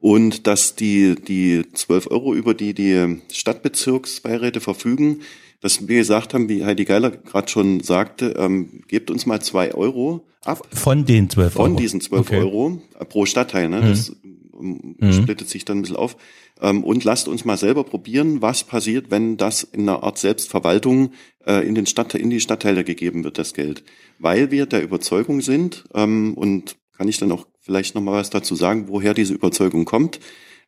Und 0.00 0.46
dass 0.46 0.74
die, 0.74 1.14
die 1.14 1.64
12 1.72 2.10
Euro, 2.10 2.34
über 2.34 2.52
die 2.52 2.74
die 2.74 3.22
Stadtbezirksbeiräte 3.32 4.60
verfügen, 4.60 5.20
dass 5.60 5.88
wir 5.88 5.96
gesagt 5.96 6.34
haben, 6.34 6.50
wie 6.50 6.62
Heidi 6.62 6.84
Geiler 6.84 7.10
gerade 7.10 7.48
schon 7.48 7.80
sagte, 7.80 8.34
ähm, 8.36 8.82
gebt 8.86 9.10
uns 9.10 9.24
mal 9.24 9.40
zwei 9.40 9.72
Euro 9.72 10.26
ab. 10.44 10.66
Von 10.74 11.06
den 11.06 11.30
zwölf 11.30 11.56
Euro? 11.56 11.68
Von 11.68 11.76
diesen 11.78 12.02
zwölf 12.02 12.28
okay. 12.28 12.36
Euro 12.36 12.82
pro 13.08 13.24
Stadtteil. 13.24 13.70
Ne? 13.70 13.80
Mhm. 13.80 13.88
Das 13.88 14.12
mhm. 14.58 15.12
splittet 15.12 15.48
sich 15.48 15.64
dann 15.64 15.78
ein 15.78 15.82
bisschen 15.82 15.96
auf. 15.96 16.16
Ähm, 16.64 16.82
und 16.82 17.04
lasst 17.04 17.28
uns 17.28 17.44
mal 17.44 17.58
selber 17.58 17.84
probieren, 17.84 18.40
was 18.40 18.64
passiert, 18.64 19.10
wenn 19.10 19.36
das 19.36 19.62
in 19.62 19.82
einer 19.82 20.02
Art 20.02 20.16
Selbstverwaltung 20.16 21.12
äh, 21.46 21.66
in, 21.66 21.74
den 21.74 21.84
Stadt, 21.84 22.14
in 22.14 22.30
die 22.30 22.40
Stadtteile 22.40 22.84
gegeben 22.84 23.22
wird, 23.22 23.36
das 23.36 23.52
Geld. 23.52 23.84
Weil 24.18 24.50
wir 24.50 24.64
der 24.64 24.82
Überzeugung 24.82 25.42
sind, 25.42 25.84
ähm, 25.94 26.32
und 26.34 26.76
kann 26.96 27.08
ich 27.08 27.18
dann 27.18 27.32
auch 27.32 27.46
vielleicht 27.60 27.94
nochmal 27.94 28.14
was 28.14 28.30
dazu 28.30 28.54
sagen, 28.54 28.88
woher 28.88 29.12
diese 29.12 29.34
Überzeugung 29.34 29.84
kommt, 29.84 30.20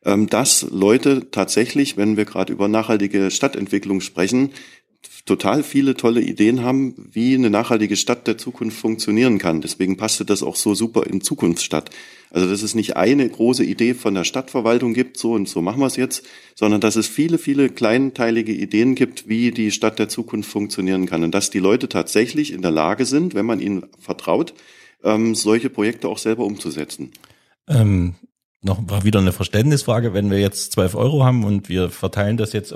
ähm, 0.05 0.27
dass 0.27 0.67
Leute 0.69 1.31
tatsächlich, 1.31 1.97
wenn 1.97 2.15
wir 2.15 2.25
gerade 2.25 2.53
über 2.53 2.67
nachhaltige 2.67 3.31
Stadtentwicklung 3.31 3.99
sprechen, 4.01 4.51
total 5.25 5.63
viele 5.63 5.95
tolle 5.95 6.21
Ideen 6.21 6.63
haben, 6.63 7.09
wie 7.11 7.35
eine 7.35 7.49
nachhaltige 7.49 7.95
Stadt 7.95 8.27
der 8.27 8.37
Zukunft 8.37 8.79
funktionieren 8.79 9.37
kann. 9.37 9.61
Deswegen 9.61 9.97
passte 9.97 10.25
das 10.25 10.43
auch 10.43 10.55
so 10.55 10.73
super 10.73 11.05
in 11.05 11.21
Zukunftsstadt. 11.21 11.89
Also 12.29 12.49
dass 12.49 12.61
es 12.61 12.75
nicht 12.75 12.97
eine 12.97 13.27
große 13.27 13.63
Idee 13.63 13.93
von 13.93 14.13
der 14.13 14.23
Stadtverwaltung 14.23 14.93
gibt, 14.93 15.17
so 15.17 15.33
und 15.33 15.47
so 15.47 15.61
machen 15.61 15.79
wir 15.79 15.87
es 15.87 15.95
jetzt, 15.95 16.25
sondern 16.55 16.81
dass 16.81 16.95
es 16.95 17.07
viele, 17.07 17.37
viele 17.37 17.69
kleinteilige 17.69 18.51
Ideen 18.53 18.95
gibt, 18.95 19.27
wie 19.27 19.51
die 19.51 19.71
Stadt 19.71 19.99
der 19.99 20.09
Zukunft 20.09 20.49
funktionieren 20.49 21.05
kann. 21.05 21.23
Und 21.23 21.33
dass 21.33 21.49
die 21.49 21.59
Leute 21.59 21.89
tatsächlich 21.89 22.51
in 22.51 22.61
der 22.61 22.71
Lage 22.71 23.05
sind, 23.05 23.33
wenn 23.33 23.45
man 23.45 23.59
ihnen 23.59 23.85
vertraut, 23.99 24.53
ähm, 25.03 25.35
solche 25.35 25.69
Projekte 25.69 26.07
auch 26.09 26.17
selber 26.17 26.45
umzusetzen. 26.45 27.11
Ähm, 27.67 28.15
noch 28.61 28.81
mal 28.81 29.03
wieder 29.03 29.19
eine 29.19 29.33
Verständnisfrage, 29.33 30.13
wenn 30.13 30.29
wir 30.29 30.39
jetzt 30.39 30.73
12 30.73 30.95
Euro 30.95 31.23
haben 31.23 31.43
und 31.43 31.69
wir 31.69 31.89
verteilen 31.89 32.37
das 32.37 32.53
jetzt, 32.53 32.73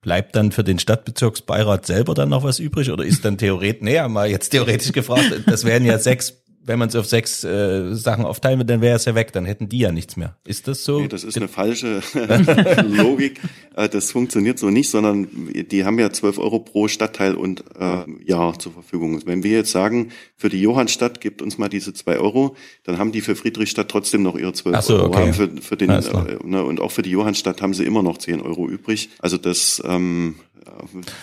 bleibt 0.00 0.34
dann 0.36 0.52
für 0.52 0.64
den 0.64 0.78
Stadtbezirksbeirat 0.78 1.86
selber 1.86 2.14
dann 2.14 2.30
noch 2.30 2.42
was 2.42 2.58
übrig 2.58 2.90
oder 2.90 3.04
ist 3.04 3.24
dann 3.24 3.38
theoretisch, 3.38 3.82
nee, 3.82 4.00
mal 4.08 4.28
jetzt 4.28 4.50
theoretisch 4.50 4.92
gefragt, 4.92 5.42
das 5.46 5.64
wären 5.64 5.84
ja 5.84 5.98
sechs 5.98 6.42
wenn 6.62 6.78
man 6.78 6.88
es 6.88 6.96
auf 6.96 7.06
sechs 7.06 7.42
äh, 7.42 7.94
Sachen 7.94 8.24
aufteilen 8.24 8.58
würde, 8.58 8.74
dann 8.74 8.80
wäre 8.82 8.96
es 8.96 9.06
ja 9.06 9.14
weg, 9.14 9.32
dann 9.32 9.46
hätten 9.46 9.68
die 9.68 9.78
ja 9.78 9.92
nichts 9.92 10.16
mehr. 10.16 10.36
Ist 10.44 10.68
das 10.68 10.84
so? 10.84 11.00
Nee, 11.00 11.08
das 11.08 11.24
ist 11.24 11.36
eine 11.36 11.48
falsche 11.48 12.02
Logik. 12.86 13.40
Äh, 13.76 13.88
das 13.88 14.12
funktioniert 14.12 14.58
so 14.58 14.68
nicht, 14.68 14.90
sondern 14.90 15.28
die 15.52 15.84
haben 15.84 15.98
ja 15.98 16.10
zwölf 16.12 16.38
Euro 16.38 16.58
pro 16.58 16.86
Stadtteil 16.88 17.34
und 17.34 17.64
äh, 17.78 18.04
Jahr 18.24 18.58
zur 18.58 18.72
Verfügung. 18.72 19.20
Wenn 19.24 19.42
wir 19.42 19.52
jetzt 19.52 19.72
sagen, 19.72 20.10
für 20.36 20.50
die 20.50 20.60
Johannstadt 20.60 21.20
gibt 21.20 21.40
uns 21.40 21.56
mal 21.56 21.68
diese 21.68 21.94
zwei 21.94 22.18
Euro, 22.18 22.56
dann 22.84 22.98
haben 22.98 23.12
die 23.12 23.22
für 23.22 23.36
Friedrichstadt 23.36 23.88
trotzdem 23.88 24.22
noch 24.22 24.36
ihre 24.36 24.52
zwölf 24.52 24.80
so, 24.82 24.96
Euro. 24.96 25.06
Okay. 25.06 25.32
Für, 25.32 25.48
für 25.62 25.76
den, 25.76 25.90
äh, 25.90 26.02
ne, 26.44 26.62
und 26.62 26.80
auch 26.80 26.92
für 26.92 27.02
die 27.02 27.10
Johannstadt 27.10 27.62
haben 27.62 27.72
sie 27.72 27.84
immer 27.84 28.02
noch 28.02 28.18
zehn 28.18 28.40
Euro 28.42 28.68
übrig. 28.68 29.08
Also 29.18 29.38
das 29.38 29.82
ähm, 29.86 30.36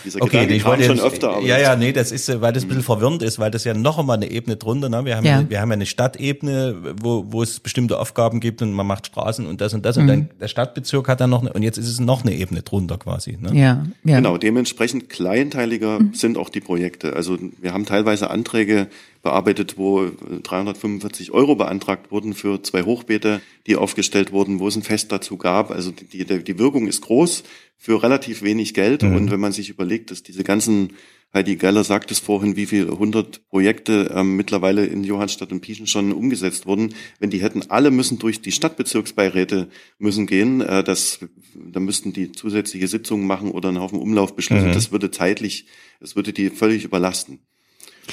dieser 0.04 0.22
okay, 0.22 0.30
Gedanke 0.30 0.54
ich 0.54 0.64
wollte 0.64 0.84
schon 0.84 1.00
öfter. 1.00 1.30
Aber 1.36 1.46
ja, 1.46 1.58
ja, 1.58 1.76
nee, 1.76 1.92
das 1.92 2.12
ist, 2.12 2.40
weil 2.40 2.52
das 2.52 2.64
ein 2.64 2.68
bisschen 2.68 2.82
verwirrend 2.82 3.22
ist, 3.22 3.38
weil 3.38 3.50
das 3.50 3.64
ja 3.64 3.74
noch 3.74 3.98
einmal 3.98 4.16
eine 4.16 4.30
Ebene 4.30 4.56
drunter. 4.56 4.88
Ne? 4.88 5.04
Wir 5.04 5.16
haben, 5.16 5.26
ja. 5.26 5.44
wir 5.48 5.60
haben 5.60 5.68
ja 5.70 5.74
eine 5.74 5.86
Stadtebene, 5.86 6.94
wo, 7.00 7.26
wo 7.28 7.42
es 7.42 7.60
bestimmte 7.60 7.98
Aufgaben 7.98 8.40
gibt 8.40 8.62
und 8.62 8.72
man 8.72 8.86
macht 8.86 9.06
Straßen 9.06 9.46
und 9.46 9.60
das 9.60 9.74
und 9.74 9.84
das 9.84 9.96
mhm. 9.96 10.02
und 10.02 10.08
dann 10.08 10.30
der 10.40 10.48
Stadtbezirk 10.48 11.08
hat 11.08 11.20
dann 11.20 11.30
noch 11.30 11.42
eine, 11.42 11.52
und 11.52 11.62
jetzt 11.62 11.78
ist 11.78 11.88
es 11.88 12.00
noch 12.00 12.22
eine 12.22 12.34
Ebene 12.34 12.62
drunter 12.62 12.98
quasi. 12.98 13.38
Ne? 13.40 13.50
Ja, 13.54 13.86
ja. 14.04 14.16
Genau, 14.16 14.38
dementsprechend 14.38 15.08
kleinteiliger 15.08 16.00
mhm. 16.00 16.14
sind 16.14 16.38
auch 16.38 16.48
die 16.48 16.60
Projekte. 16.60 17.14
Also 17.14 17.38
wir 17.60 17.72
haben 17.72 17.86
teilweise 17.86 18.30
Anträge 18.30 18.88
bearbeitet, 19.22 19.76
wo 19.76 20.06
345 20.42 21.32
Euro 21.32 21.56
beantragt 21.56 22.10
wurden 22.10 22.34
für 22.34 22.62
zwei 22.62 22.82
Hochbeete, 22.82 23.40
die 23.66 23.76
aufgestellt 23.76 24.32
wurden, 24.32 24.60
wo 24.60 24.68
es 24.68 24.76
ein 24.76 24.82
Fest 24.82 25.10
dazu 25.12 25.36
gab. 25.36 25.70
Also 25.70 25.90
die, 25.90 26.24
die, 26.24 26.44
die 26.44 26.58
Wirkung 26.58 26.86
ist 26.86 27.02
groß 27.02 27.42
für 27.80 28.02
relativ 28.02 28.42
wenig 28.42 28.74
Geld. 28.74 29.02
Mhm. 29.02 29.14
Und 29.14 29.30
wenn 29.30 29.40
man 29.40 29.52
sich 29.52 29.70
überlegt, 29.70 30.10
dass 30.10 30.24
diese 30.24 30.42
ganzen, 30.42 30.94
Heidi 31.32 31.56
Geller 31.56 31.84
sagt 31.84 32.10
es 32.10 32.18
vorhin, 32.18 32.56
wie 32.56 32.66
viele 32.66 32.98
hundert 32.98 33.48
Projekte 33.48 34.12
ähm, 34.14 34.36
mittlerweile 34.36 34.84
in 34.84 35.04
Johannstadt 35.04 35.52
und 35.52 35.60
Pieschen 35.60 35.86
schon 35.86 36.12
umgesetzt 36.12 36.66
wurden, 36.66 36.94
wenn 37.20 37.30
die 37.30 37.40
hätten, 37.40 37.70
alle 37.70 37.92
müssen 37.92 38.18
durch 38.18 38.42
die 38.42 38.50
Stadtbezirksbeiräte 38.50 39.68
müssen 39.98 40.26
gehen, 40.26 40.60
äh, 40.60 40.82
das, 40.82 41.20
da 41.54 41.78
müssten 41.78 42.12
die 42.12 42.32
zusätzliche 42.32 42.88
Sitzungen 42.88 43.26
machen 43.26 43.52
oder 43.52 43.68
einen 43.68 43.78
Haufen 43.78 44.00
Umlaufbeschlüsse. 44.00 44.66
Mhm. 44.66 44.72
Das 44.72 44.90
würde 44.90 45.10
zeitlich, 45.12 45.66
das 46.00 46.16
würde 46.16 46.32
die 46.32 46.50
völlig 46.50 46.84
überlasten. 46.84 47.38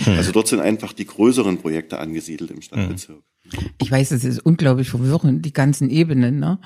Mhm. 0.06 0.14
Also 0.14 0.32
dort 0.32 0.48
sind 0.48 0.60
einfach 0.60 0.94
die 0.94 1.08
größeren 1.08 1.58
Projekte 1.58 1.98
angesiedelt 1.98 2.52
im 2.52 2.62
Stadtbezirk. 2.62 3.24
Ich 3.82 3.90
weiß, 3.90 4.12
es 4.12 4.26
ist 4.26 4.40
unglaublich 4.40 4.90
verwirrend, 4.90 5.44
die 5.46 5.54
ganzen 5.54 5.90
Ebenen, 5.90 6.40
ne? 6.40 6.60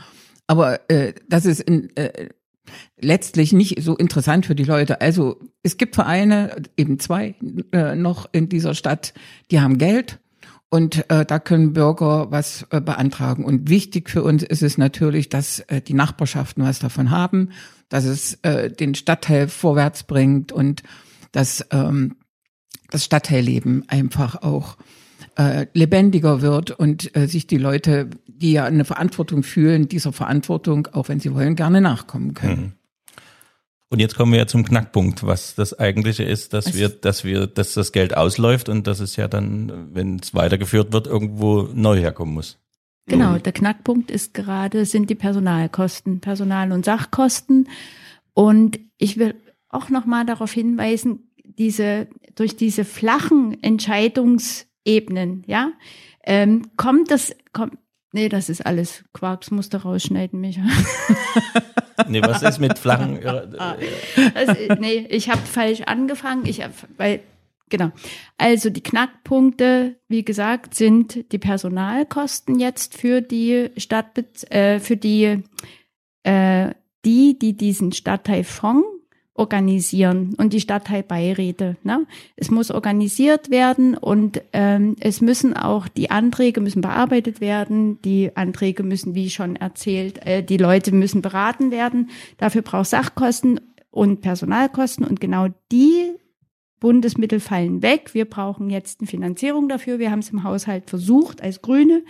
Aber 0.47 0.89
äh, 0.89 1.13
das 1.27 1.45
ist 1.45 1.61
in, 1.61 1.95
äh, 1.95 2.29
letztlich 2.99 3.53
nicht 3.53 3.81
so 3.81 3.95
interessant 3.95 4.45
für 4.45 4.55
die 4.55 4.63
Leute. 4.63 5.01
Also 5.01 5.39
es 5.63 5.77
gibt 5.77 5.95
Vereine, 5.95 6.61
eben 6.77 6.99
zwei 6.99 7.35
äh, 7.71 7.95
noch 7.95 8.27
in 8.31 8.49
dieser 8.49 8.73
Stadt, 8.73 9.13
die 9.51 9.59
haben 9.59 9.77
Geld 9.77 10.19
und 10.69 11.09
äh, 11.09 11.25
da 11.25 11.39
können 11.39 11.73
Bürger 11.73 12.31
was 12.31 12.65
äh, 12.69 12.79
beantragen. 12.79 13.43
Und 13.43 13.69
wichtig 13.69 14.09
für 14.09 14.23
uns 14.23 14.43
ist 14.43 14.61
es 14.61 14.77
natürlich, 14.77 15.29
dass 15.29 15.59
äh, 15.61 15.81
die 15.81 15.93
Nachbarschaften 15.93 16.63
was 16.63 16.79
davon 16.79 17.09
haben, 17.09 17.49
dass 17.89 18.05
es 18.05 18.35
äh, 18.43 18.69
den 18.71 18.93
Stadtteil 18.93 19.47
vorwärts 19.47 20.03
bringt 20.03 20.51
und 20.51 20.83
dass 21.31 21.65
ähm, 21.71 22.17
das 22.91 23.05
Stadtteilleben 23.05 23.87
einfach 23.89 24.41
auch 24.41 24.77
äh, 25.39 25.67
lebendiger 25.73 26.41
wird 26.41 26.71
und 26.71 27.15
äh, 27.15 27.25
sich 27.25 27.47
die 27.47 27.57
Leute, 27.57 28.09
die 28.27 28.51
ja 28.51 28.65
eine 28.65 28.83
Verantwortung 28.83 29.43
fühlen, 29.43 29.87
dieser 29.87 30.11
Verantwortung, 30.11 30.87
auch 30.91 31.07
wenn 31.07 31.21
sie 31.21 31.33
wollen, 31.33 31.55
gerne 31.55 31.79
nachkommen 31.79 32.33
können. 32.33 32.61
Mhm. 32.61 32.71
Und 33.91 33.99
jetzt 33.99 34.15
kommen 34.15 34.33
wir 34.33 34.39
ja 34.39 34.47
zum 34.47 34.65
Knackpunkt, 34.65 35.25
was 35.25 35.55
das 35.55 35.79
eigentliche 35.79 36.23
ist, 36.23 36.53
dass 36.53 36.75
wir, 36.75 36.89
dass 36.89 37.23
wir, 37.23 37.47
dass 37.47 37.73
das 37.73 37.93
Geld 37.93 38.15
ausläuft 38.17 38.67
und 38.67 38.85
dass 38.85 38.99
es 38.99 39.15
ja 39.15 39.29
dann, 39.29 39.87
wenn 39.93 40.19
es 40.21 40.35
weitergeführt 40.35 40.91
wird, 40.91 41.07
irgendwo 41.07 41.69
neu 41.73 41.97
herkommen 41.97 42.33
muss. 42.33 42.59
Genau, 43.07 43.37
der 43.37 43.53
Knackpunkt 43.53 44.11
ist 44.11 44.33
gerade, 44.33 44.85
sind 44.85 45.09
die 45.09 45.15
Personalkosten, 45.15 46.19
Personal- 46.19 46.73
und 46.73 46.83
Sachkosten. 46.85 47.69
Und 48.33 48.79
ich 48.97 49.17
will 49.17 49.35
auch 49.69 49.89
nochmal 49.89 50.25
darauf 50.25 50.51
hinweisen, 50.51 51.31
diese, 51.43 52.07
durch 52.35 52.57
diese 52.57 52.85
flachen 52.85 53.53
Entscheidungsebenen, 54.85 55.43
ja, 55.47 55.71
ähm, 56.23 56.71
kommt 56.77 57.11
das, 57.11 57.35
kommt, 57.53 57.77
nee, 58.11 58.29
das 58.29 58.49
ist 58.49 58.65
alles 58.65 59.03
Quarks, 59.13 59.51
musst 59.51 59.73
du 59.73 59.77
rausschneiden, 59.77 60.39
Micha. 60.39 60.61
Nee, 62.07 62.21
was 62.21 62.41
ist 62.41 62.59
mit 62.59 62.79
flachen? 62.79 63.21
Äh, 63.21 63.45
also, 64.33 64.53
nee, 64.79 65.05
ich 65.09 65.29
habe 65.29 65.41
falsch 65.41 65.81
angefangen. 65.81 66.45
Ich 66.45 66.63
hab, 66.63 66.71
weil 66.95 67.19
genau. 67.67 67.91
Also 68.37 68.69
die 68.69 68.81
Knackpunkte, 68.81 69.99
wie 70.07 70.23
gesagt, 70.23 70.75
sind 70.75 71.29
die 71.33 71.37
Personalkosten 71.37 72.57
jetzt 72.57 72.95
für 72.95 73.21
die 73.21 73.71
Stadt, 73.75 74.17
äh, 74.49 74.79
für 74.79 74.95
die 74.95 75.43
äh, 76.23 76.73
die, 77.03 77.37
die 77.37 77.57
diesen 77.57 77.91
Stadtteilfonds 77.91 78.87
organisieren 79.39 80.35
und 80.37 80.51
die 80.51 80.59
Stadtteilbeiräte. 80.59 81.77
Ne? 81.83 82.05
Es 82.35 82.51
muss 82.51 82.71
organisiert 82.71 83.49
werden 83.49 83.95
und 83.95 84.41
ähm, 84.51 84.97
es 84.99 85.21
müssen 85.21 85.55
auch 85.55 85.87
die 85.87 86.11
Anträge 86.11 86.59
müssen 86.59 86.81
bearbeitet 86.81 87.39
werden. 87.39 88.01
Die 88.01 88.35
Anträge 88.35 88.83
müssen, 88.83 89.15
wie 89.15 89.29
schon 89.29 89.55
erzählt, 89.55 90.25
äh, 90.27 90.43
die 90.43 90.57
Leute 90.57 90.91
müssen 90.91 91.21
beraten 91.21 91.71
werden. 91.71 92.09
Dafür 92.37 92.61
braucht 92.61 92.89
Sachkosten 92.89 93.61
und 93.91 94.19
Personalkosten 94.19 95.05
und 95.05 95.21
genau 95.21 95.47
die 95.71 96.11
Bundesmittel 96.81 97.39
fallen 97.39 97.81
weg. 97.81 98.13
Wir 98.13 98.25
brauchen 98.25 98.69
jetzt 98.69 98.99
eine 98.99 99.07
Finanzierung 99.07 99.69
dafür. 99.69 99.99
Wir 99.99 100.11
haben 100.11 100.19
es 100.19 100.31
im 100.31 100.43
Haushalt 100.43 100.89
versucht 100.89 101.41
als 101.41 101.61
Grüne 101.61 102.03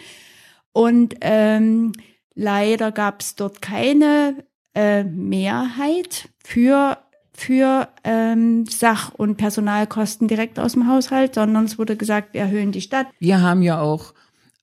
und 0.71 1.15
ähm, 1.21 1.91
leider 2.33 2.91
gab 2.91 3.21
es 3.21 3.35
dort 3.35 3.61
keine 3.61 4.43
äh, 4.73 5.03
Mehrheit 5.03 6.29
für 6.43 6.97
für 7.39 7.87
ähm, 8.03 8.65
Sach- 8.65 9.13
und 9.13 9.37
Personalkosten 9.37 10.27
direkt 10.27 10.59
aus 10.59 10.73
dem 10.73 10.87
Haushalt, 10.87 11.35
sondern 11.35 11.65
es 11.65 11.79
wurde 11.79 11.95
gesagt, 11.95 12.33
wir 12.33 12.41
erhöhen 12.41 12.71
die 12.71 12.81
Stadt. 12.81 13.07
Wir 13.19 13.41
haben 13.41 13.61
ja 13.61 13.79
auch 13.79 14.13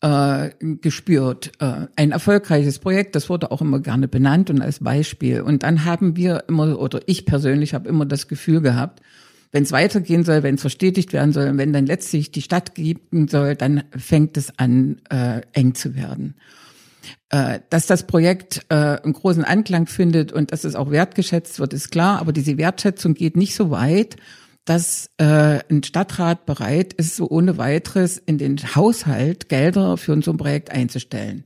äh, 0.03 0.51
gespürt, 0.61 1.53
äh, 1.59 1.87
ein 1.97 2.13
erfolgreiches 2.13 2.79
Projekt, 2.79 3.15
das 3.15 3.31
wurde 3.31 3.51
auch 3.51 3.63
immer 3.63 3.81
gerne 3.81 4.09
benannt 4.09 4.51
und 4.51 4.61
als 4.61 4.81
Beispiel. 4.81 5.41
Und 5.41 5.63
dann 5.63 5.85
haben 5.85 6.17
wir 6.17 6.45
immer, 6.49 6.79
oder 6.79 7.01
ich 7.07 7.25
persönlich 7.25 7.73
habe 7.73 7.89
immer 7.89 8.05
das 8.05 8.29
Gefühl 8.29 8.61
gehabt, 8.61 9.01
wenn 9.53 9.63
es 9.63 9.73
weitergehen 9.73 10.25
soll, 10.25 10.43
wenn 10.43 10.57
es 10.57 10.61
verstetigt 10.61 11.15
werden 11.15 11.33
soll, 11.33 11.57
wenn 11.57 11.73
dann 11.73 11.87
letztlich 11.87 12.31
die 12.31 12.43
Stadt 12.43 12.75
geben 12.75 13.27
soll, 13.29 13.55
dann 13.55 13.85
fängt 13.97 14.37
es 14.37 14.59
an, 14.59 15.01
äh, 15.09 15.41
eng 15.53 15.75
zu 15.75 15.95
werden. 15.95 16.35
Äh, 17.29 17.61
dass 17.71 17.87
das 17.87 18.07
Projekt 18.07 18.67
äh, 18.69 18.75
einen 18.75 19.13
großen 19.13 19.45
Anklang 19.45 19.87
findet 19.87 20.33
und 20.33 20.53
dass 20.53 20.65
es 20.65 20.75
auch 20.75 20.91
wertgeschätzt 20.91 21.59
wird, 21.59 21.73
ist 21.73 21.91
klar. 21.91 22.21
Aber 22.21 22.33
diese 22.33 22.57
Wertschätzung 22.57 23.15
geht 23.15 23.37
nicht 23.37 23.55
so 23.55 23.71
weit, 23.71 24.17
dass 24.65 25.11
äh, 25.19 25.61
ein 25.71 25.83
Stadtrat 25.83 26.45
bereit 26.45 26.93
ist, 26.93 27.17
so 27.17 27.29
ohne 27.29 27.57
weiteres 27.57 28.19
in 28.19 28.37
den 28.39 28.59
Haushalt 28.59 29.49
Gelder 29.49 29.97
für 29.97 30.21
so 30.23 30.33
ein 30.33 30.37
Projekt 30.37 30.71
einzustellen. 30.73 31.45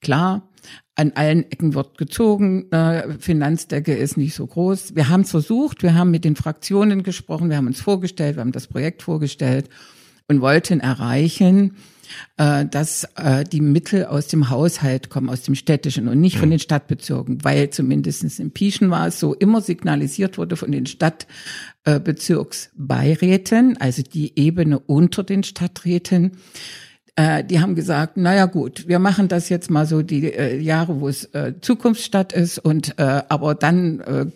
Klar, 0.00 0.48
an 0.94 1.12
allen 1.14 1.50
Ecken 1.50 1.74
wird 1.74 1.96
gezogen, 1.96 2.70
äh, 2.70 3.18
Finanzdecke 3.18 3.94
ist 3.94 4.16
nicht 4.16 4.34
so 4.34 4.46
groß. 4.46 4.94
Wir 4.96 5.08
haben 5.08 5.22
es 5.22 5.30
versucht, 5.30 5.82
wir 5.82 5.94
haben 5.94 6.10
mit 6.10 6.24
den 6.24 6.36
Fraktionen 6.36 7.02
gesprochen, 7.02 7.48
wir 7.48 7.56
haben 7.56 7.68
uns 7.68 7.80
vorgestellt, 7.80 8.36
wir 8.36 8.40
haben 8.40 8.52
das 8.52 8.66
Projekt 8.66 9.02
vorgestellt 9.02 9.68
und 10.26 10.40
wollten 10.40 10.80
erreichen, 10.80 11.76
äh, 12.36 12.66
dass 12.66 13.04
äh, 13.16 13.44
die 13.44 13.60
Mittel 13.60 14.06
aus 14.06 14.26
dem 14.28 14.48
Haushalt 14.50 15.10
kommen, 15.10 15.28
aus 15.28 15.42
dem 15.42 15.54
städtischen 15.54 16.08
und 16.08 16.18
nicht 16.20 16.38
von 16.38 16.50
den 16.50 16.58
Stadtbezirken, 16.58 17.44
weil 17.44 17.68
zumindest 17.70 18.38
in 18.38 18.50
Pieschen 18.50 18.90
war 18.90 19.06
es 19.08 19.20
so 19.20 19.34
immer 19.34 19.60
signalisiert 19.60 20.38
wurde 20.38 20.56
von 20.56 20.72
den 20.72 20.86
Stadtbezirksbeiräten, 20.86 23.76
also 23.78 24.02
die 24.02 24.38
Ebene 24.38 24.78
unter 24.78 25.24
den 25.24 25.42
Stadträten, 25.42 26.38
äh, 27.18 27.42
die 27.42 27.60
haben 27.60 27.74
gesagt, 27.74 28.16
naja 28.16 28.46
gut, 28.46 28.86
wir 28.86 29.00
machen 29.00 29.26
das 29.26 29.48
jetzt 29.48 29.70
mal 29.70 29.86
so 29.86 30.02
die 30.02 30.32
äh, 30.32 30.60
Jahre, 30.60 31.00
wo 31.00 31.08
es 31.08 31.24
äh, 31.34 31.54
Zukunftsstadt 31.60 32.32
ist 32.32 32.58
und 32.58 32.96
äh, 32.98 33.22
aber 33.28 33.56
dann 33.56 34.00
äh, 34.00 34.26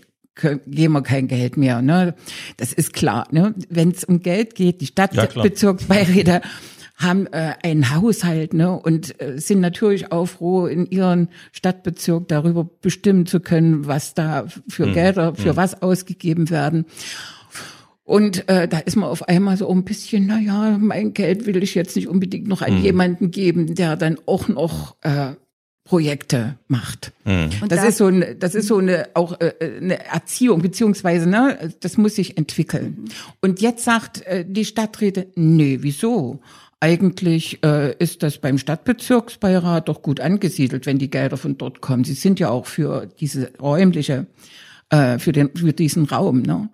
geben 0.66 0.94
wir 0.94 1.02
kein 1.02 1.28
Geld 1.28 1.56
mehr. 1.56 1.82
Ne? 1.82 2.14
Das 2.56 2.72
ist 2.72 2.92
klar. 2.92 3.28
Ne? 3.30 3.54
Wenn 3.68 3.90
es 3.90 4.02
um 4.02 4.20
Geld 4.20 4.56
geht, 4.56 4.80
die 4.80 4.86
Stadtbezirksbeiräte 4.86 6.40
haben 6.96 7.26
äh, 7.28 7.54
einen 7.62 7.94
Haushalt 7.94 8.54
ne, 8.54 8.72
und 8.72 9.20
äh, 9.20 9.38
sind 9.38 9.60
natürlich 9.60 10.12
auch 10.12 10.26
froh, 10.26 10.66
in 10.66 10.86
ihren 10.86 11.28
Stadtbezirk 11.52 12.28
darüber 12.28 12.64
bestimmen 12.64 13.26
zu 13.26 13.40
können, 13.40 13.86
was 13.86 14.14
da 14.14 14.46
für 14.68 14.86
mhm. 14.86 14.94
Gelder, 14.94 15.34
für 15.34 15.52
mhm. 15.52 15.56
was 15.56 15.82
ausgegeben 15.82 16.50
werden. 16.50 16.86
Und 18.04 18.48
äh, 18.48 18.68
da 18.68 18.78
ist 18.78 18.96
man 18.96 19.08
auf 19.08 19.28
einmal 19.28 19.56
so 19.56 19.68
ein 19.70 19.84
bisschen, 19.84 20.26
na 20.26 20.38
ja, 20.38 20.76
mein 20.78 21.14
Geld 21.14 21.46
will 21.46 21.62
ich 21.62 21.74
jetzt 21.74 21.96
nicht 21.96 22.08
unbedingt 22.08 22.48
noch 22.48 22.62
an 22.62 22.78
mhm. 22.78 22.82
jemanden 22.82 23.30
geben, 23.30 23.74
der 23.74 23.96
dann 23.96 24.18
auch 24.26 24.48
noch 24.48 24.96
äh, 25.02 25.34
Projekte 25.84 26.58
macht. 26.68 27.12
Mhm. 27.24 27.50
Das 27.68 27.80
da, 27.80 27.88
ist 27.88 27.98
so 27.98 28.06
eine, 28.06 28.34
das 28.34 28.54
ist 28.54 28.66
so 28.68 28.78
eine 28.78 29.08
auch 29.14 29.40
äh, 29.40 29.52
eine 29.80 30.04
Erziehung 30.04 30.62
beziehungsweise 30.62 31.28
ne, 31.28 31.74
das 31.80 31.96
muss 31.96 32.16
sich 32.16 32.38
entwickeln. 32.38 33.04
Und 33.40 33.60
jetzt 33.60 33.84
sagt 33.84 34.22
äh, 34.26 34.44
die 34.46 34.64
Stadträte, 34.64 35.28
nee, 35.34 35.78
wieso? 35.80 36.40
Eigentlich 36.82 37.62
äh, 37.62 37.94
ist 37.98 38.24
das 38.24 38.38
beim 38.38 38.58
Stadtbezirksbeirat 38.58 39.88
doch 39.88 40.02
gut 40.02 40.18
angesiedelt, 40.18 40.84
wenn 40.84 40.98
die 40.98 41.10
Gelder 41.10 41.36
von 41.36 41.56
dort 41.56 41.80
kommen. 41.80 42.02
Sie 42.02 42.14
sind 42.14 42.40
ja 42.40 42.50
auch 42.50 42.66
für 42.66 43.06
diese 43.20 43.52
räumliche, 43.60 44.26
äh, 44.90 45.20
für 45.20 45.30
den 45.30 45.54
für 45.54 45.72
diesen 45.72 46.06
Raum. 46.06 46.42
Ne? 46.42 46.70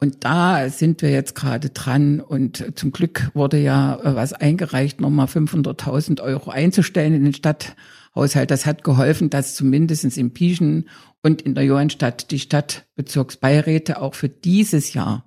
Und 0.00 0.24
da 0.24 0.70
sind 0.70 1.02
wir 1.02 1.10
jetzt 1.10 1.34
gerade 1.34 1.68
dran 1.68 2.20
und 2.20 2.72
zum 2.74 2.92
Glück 2.92 3.30
wurde 3.34 3.58
ja 3.58 3.96
äh, 3.96 4.14
was 4.14 4.32
eingereicht, 4.32 5.02
nochmal 5.02 5.26
500.000 5.26 6.22
Euro 6.22 6.48
einzustellen 6.48 7.12
in 7.12 7.24
den 7.24 7.34
Stadthaushalt. 7.34 8.50
Das 8.50 8.64
hat 8.64 8.82
geholfen, 8.82 9.28
dass 9.28 9.54
zumindest 9.54 10.16
in 10.16 10.32
Pieschen 10.32 10.88
und 11.22 11.42
in 11.42 11.54
der 11.54 11.64
Johannstadt 11.64 12.30
die 12.30 12.38
Stadtbezirksbeiräte 12.38 14.00
auch 14.00 14.14
für 14.14 14.30
dieses 14.30 14.94
Jahr 14.94 15.26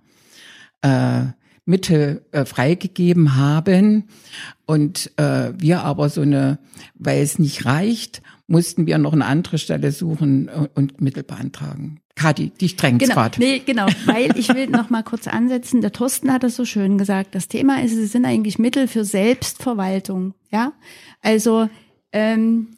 äh, 0.81 1.25
Mittel 1.67 2.25
äh, 2.31 2.45
freigegeben 2.45 3.35
haben. 3.35 4.05
Und 4.65 5.11
äh, 5.17 5.51
wir 5.57 5.83
aber 5.83 6.09
so 6.09 6.21
eine, 6.21 6.59
weil 6.95 7.21
es 7.21 7.39
nicht 7.39 7.65
reicht, 7.65 8.21
mussten 8.47 8.87
wir 8.87 8.97
noch 8.97 9.13
eine 9.13 9.25
andere 9.25 9.57
Stelle 9.57 9.91
suchen 9.91 10.49
und, 10.49 10.75
und 10.75 11.01
Mittel 11.01 11.23
beantragen. 11.23 11.99
Kati, 12.15 12.49
dich 12.49 12.77
drängt 12.77 12.99
genau, 12.99 13.13
gerade. 13.13 13.39
Nee, 13.39 13.61
genau, 13.63 13.85
weil 14.05 14.35
ich 14.37 14.53
will 14.53 14.67
noch 14.67 14.89
mal 14.89 15.03
kurz 15.03 15.27
ansetzen. 15.27 15.81
Der 15.81 15.91
Thorsten 15.91 16.31
hat 16.31 16.43
das 16.43 16.55
so 16.55 16.65
schön 16.65 16.97
gesagt. 16.97 17.35
Das 17.35 17.47
Thema 17.47 17.83
ist, 17.83 17.93
es 17.93 18.11
sind 18.11 18.25
eigentlich 18.25 18.57
Mittel 18.57 18.87
für 18.87 19.05
Selbstverwaltung. 19.05 20.33
Ja, 20.51 20.73
also 21.21 21.69
ähm, 22.11 22.77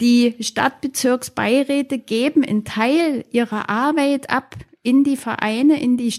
die 0.00 0.36
Stadtbezirksbeiräte 0.38 1.98
geben 1.98 2.44
einen 2.44 2.64
Teil 2.64 3.24
ihrer 3.32 3.68
Arbeit 3.68 4.30
ab 4.30 4.54
in 4.82 5.02
die 5.02 5.16
Vereine, 5.16 5.82
in 5.82 5.96
die 5.96 6.12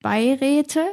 Stadtteilbeiräte 0.00 0.84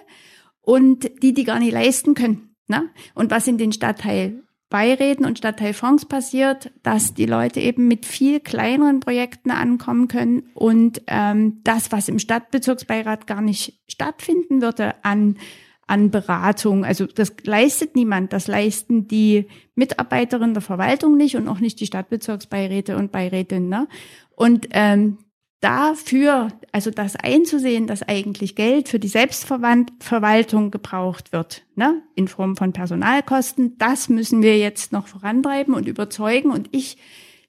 und 0.62 1.10
die, 1.22 1.34
die 1.34 1.44
gar 1.44 1.60
nicht 1.60 1.74
leisten 1.74 2.14
können. 2.14 2.56
Ne? 2.68 2.90
Und 3.14 3.32
was 3.32 3.48
in 3.48 3.58
den 3.58 3.72
Stadtteil 3.72 4.44
Beiräten 4.70 5.26
und 5.26 5.38
Stadtteilfonds 5.38 6.06
passiert, 6.06 6.72
dass 6.82 7.14
die 7.14 7.28
Leute 7.28 7.60
eben 7.60 7.88
mit 7.88 8.08
viel 8.08 8.40
kleineren 8.40 9.02
Projekten 9.02 9.52
ankommen 9.52 10.08
können 10.08 10.50
und 10.56 11.04
ähm, 11.06 11.62
das, 11.64 11.92
was 11.92 12.08
im 12.08 12.18
Stadtbezirksbeirat 12.18 13.28
gar 13.28 13.42
nicht 13.42 13.84
stattfinden 13.88 14.64
würde 14.64 14.96
an 15.04 15.38
an 15.86 16.12
Beratung. 16.12 16.86
Also 16.86 17.06
das 17.06 17.34
leistet 17.44 17.96
niemand. 17.96 18.32
Das 18.32 18.48
leisten 18.48 19.08
die 19.08 19.48
Mitarbeiterinnen 19.76 20.54
der 20.54 20.62
Verwaltung 20.62 21.18
nicht 21.18 21.36
und 21.36 21.50
auch 21.50 21.60
nicht 21.60 21.80
die 21.82 21.86
Stadtbezirksbeiräte 21.86 22.96
und 22.96 23.12
Beirätinnen. 23.12 23.68
Ne? 23.68 23.88
Und 24.36 24.70
ähm, 24.72 25.18
dafür, 25.64 26.50
also 26.74 26.92
das 26.92 27.16
einzusehen, 27.16 27.88
dass 27.88 28.04
eigentlich 28.04 28.56
Geld 28.56 28.90
für 28.90 29.00
die 29.00 29.08
Selbstverwaltung 29.08 30.72
gebraucht 30.72 31.32
wird, 31.32 31.64
ne, 31.76 32.02
in 32.16 32.28
Form 32.28 32.58
von 32.58 32.74
Personalkosten, 32.74 33.78
das 33.78 34.10
müssen 34.10 34.42
wir 34.42 34.58
jetzt 34.58 34.92
noch 34.92 35.08
vorantreiben 35.08 35.74
und 35.74 35.88
überzeugen. 35.88 36.52
Und 36.52 36.68
ich 36.72 36.98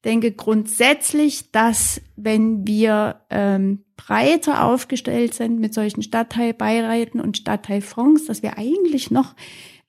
denke 0.05 0.31
grundsätzlich, 0.31 1.50
dass 1.50 2.00
wenn 2.14 2.66
wir 2.68 3.22
ähm, 3.31 3.85
breiter 3.96 4.64
aufgestellt 4.64 5.35
sind 5.35 5.59
mit 5.59 5.74
solchen 5.74 6.03
Stadtteilbeiräten 6.03 7.20
und 7.20 7.37
Stadtteilfonds, 7.37 8.27
dass 8.27 8.42
wir 8.42 8.59
eigentlich 8.59 9.11
noch 9.11 9.35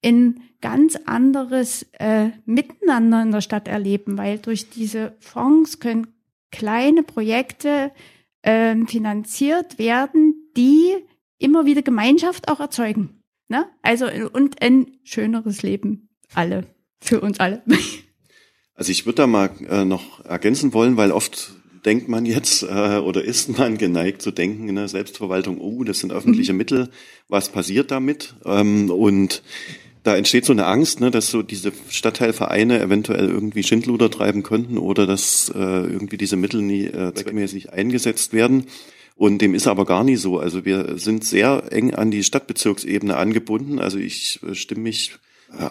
in 0.01 0.41
ganz 0.61 0.95
anderes 1.05 1.85
äh, 1.99 2.29
Miteinander 2.45 3.21
in 3.21 3.31
der 3.31 3.41
Stadt 3.41 3.67
erleben, 3.67 4.17
weil 4.17 4.39
durch 4.39 4.69
diese 4.71 5.13
Fonds 5.19 5.79
können 5.79 6.07
kleine 6.51 7.03
Projekte 7.03 7.91
ähm, 8.45 8.87
finanziert 8.87 9.77
werden, 9.77 10.51
die 10.55 10.95
immer 11.37 11.65
wieder 11.65 11.81
Gemeinschaft 11.81 12.47
auch 12.47 12.61
erzeugen. 12.61 13.21
Ne? 13.49 13.65
Also 13.81 14.07
und 14.31 14.61
ein 14.61 14.97
schöneres 15.03 15.61
Leben 15.63 16.09
alle 16.33 16.65
für 17.01 17.19
uns 17.19 17.39
alle. 17.39 17.61
Also 18.77 18.91
ich 18.91 19.05
würde 19.05 19.15
da 19.15 19.27
mal 19.27 19.51
äh, 19.69 19.85
noch 19.85 20.25
ergänzen 20.25 20.73
wollen, 20.73 20.97
weil 20.97 21.13
oft 21.13 21.53
denkt 21.85 22.09
man 22.09 22.25
jetzt 22.25 22.63
äh, 22.63 22.97
oder 22.97 23.23
ist 23.23 23.57
man 23.57 23.77
geneigt 23.77 24.21
zu 24.21 24.31
denken, 24.31 24.67
in 24.67 24.75
der 24.75 24.89
Selbstverwaltung, 24.89 25.61
oh, 25.61 25.85
das 25.85 25.99
sind 25.99 26.11
öffentliche 26.11 26.51
mhm. 26.51 26.57
Mittel, 26.57 26.89
was 27.29 27.47
passiert 27.47 27.91
damit? 27.91 28.35
Ähm, 28.43 28.89
und 28.89 29.43
da 30.05 30.15
entsteht 30.15 30.45
so 30.45 30.53
eine 30.53 30.67
Angst, 30.67 30.99
ne, 30.99 31.09
dass 31.09 31.27
so 31.27 31.41
diese 31.41 31.71
Stadtteilvereine 31.89 32.79
eventuell 32.79 33.27
irgendwie 33.27 33.63
Schindluder 33.63 34.11
treiben 34.11 34.43
könnten 34.43 34.77
oder 34.77 35.07
dass 35.07 35.51
äh, 35.53 35.57
irgendwie 35.57 36.17
diese 36.17 36.35
Mittel 36.35 36.61
nie 36.61 36.85
äh, 36.85 37.11
zweckmäßig 37.15 37.73
eingesetzt 37.73 38.31
werden. 38.31 38.67
Und 39.15 39.41
dem 39.41 39.55
ist 39.55 39.65
aber 39.65 39.85
gar 39.85 40.03
nicht 40.03 40.21
so. 40.21 40.37
Also 40.37 40.63
wir 40.63 40.99
sind 40.99 41.25
sehr 41.25 41.71
eng 41.71 41.95
an 41.95 42.11
die 42.11 42.23
Stadtbezirksebene 42.23 43.17
angebunden. 43.17 43.79
Also 43.79 43.97
ich 43.97 44.39
äh, 44.47 44.53
stimme 44.53 44.81
mich 44.81 45.15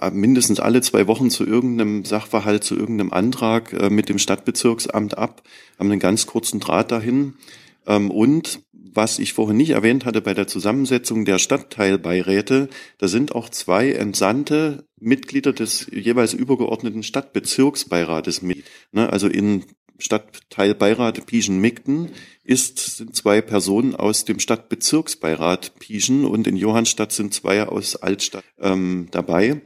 äh, 0.01 0.11
mindestens 0.11 0.59
alle 0.59 0.81
zwei 0.81 1.07
Wochen 1.07 1.31
zu 1.31 1.47
irgendeinem 1.47 2.05
Sachverhalt, 2.05 2.65
zu 2.65 2.75
irgendeinem 2.75 3.13
Antrag 3.13 3.73
äh, 3.73 3.89
mit 3.89 4.09
dem 4.09 4.19
Stadtbezirksamt 4.19 5.17
ab, 5.17 5.43
haben 5.79 5.93
einen 5.93 6.01
ganz 6.01 6.27
kurzen 6.27 6.59
Draht 6.59 6.91
dahin. 6.91 7.35
Ähm, 7.87 8.11
und 8.11 8.59
was 8.95 9.19
ich 9.19 9.33
vorhin 9.33 9.57
nicht 9.57 9.71
erwähnt 9.71 10.05
hatte 10.05 10.21
bei 10.21 10.35
der 10.35 10.47
Zusammensetzung 10.47 11.25
der 11.25 11.39
Stadtteilbeiräte, 11.39 12.69
da 12.99 13.09
sind 13.09 13.35
auch 13.35 13.49
zwei 13.49 13.93
entsandte 13.93 14.85
Mitglieder 14.99 15.53
des 15.53 15.87
jeweils 15.93 16.33
übergeordneten 16.33 17.03
Stadtbezirksbeirates 17.03 18.43
mit. 18.43 18.65
Ne, 18.93 19.13
also 19.13 19.29
in 19.29 19.65
Stadtteilbeirat 19.99 21.27
Pieschen-Migden 21.27 22.11
ist, 22.43 22.97
sind 22.97 23.15
zwei 23.15 23.41
Personen 23.41 23.95
aus 23.95 24.25
dem 24.25 24.41
Stadtbezirksbeirat 24.41 25.79
Pieschen 25.79 26.25
und 26.25 26.47
in 26.47 26.57
Johannstadt 26.57 27.13
sind 27.13 27.33
zwei 27.33 27.63
aus 27.67 27.97
Altstadt 27.97 28.45
ähm, 28.61 29.09
dabei. 29.11 29.61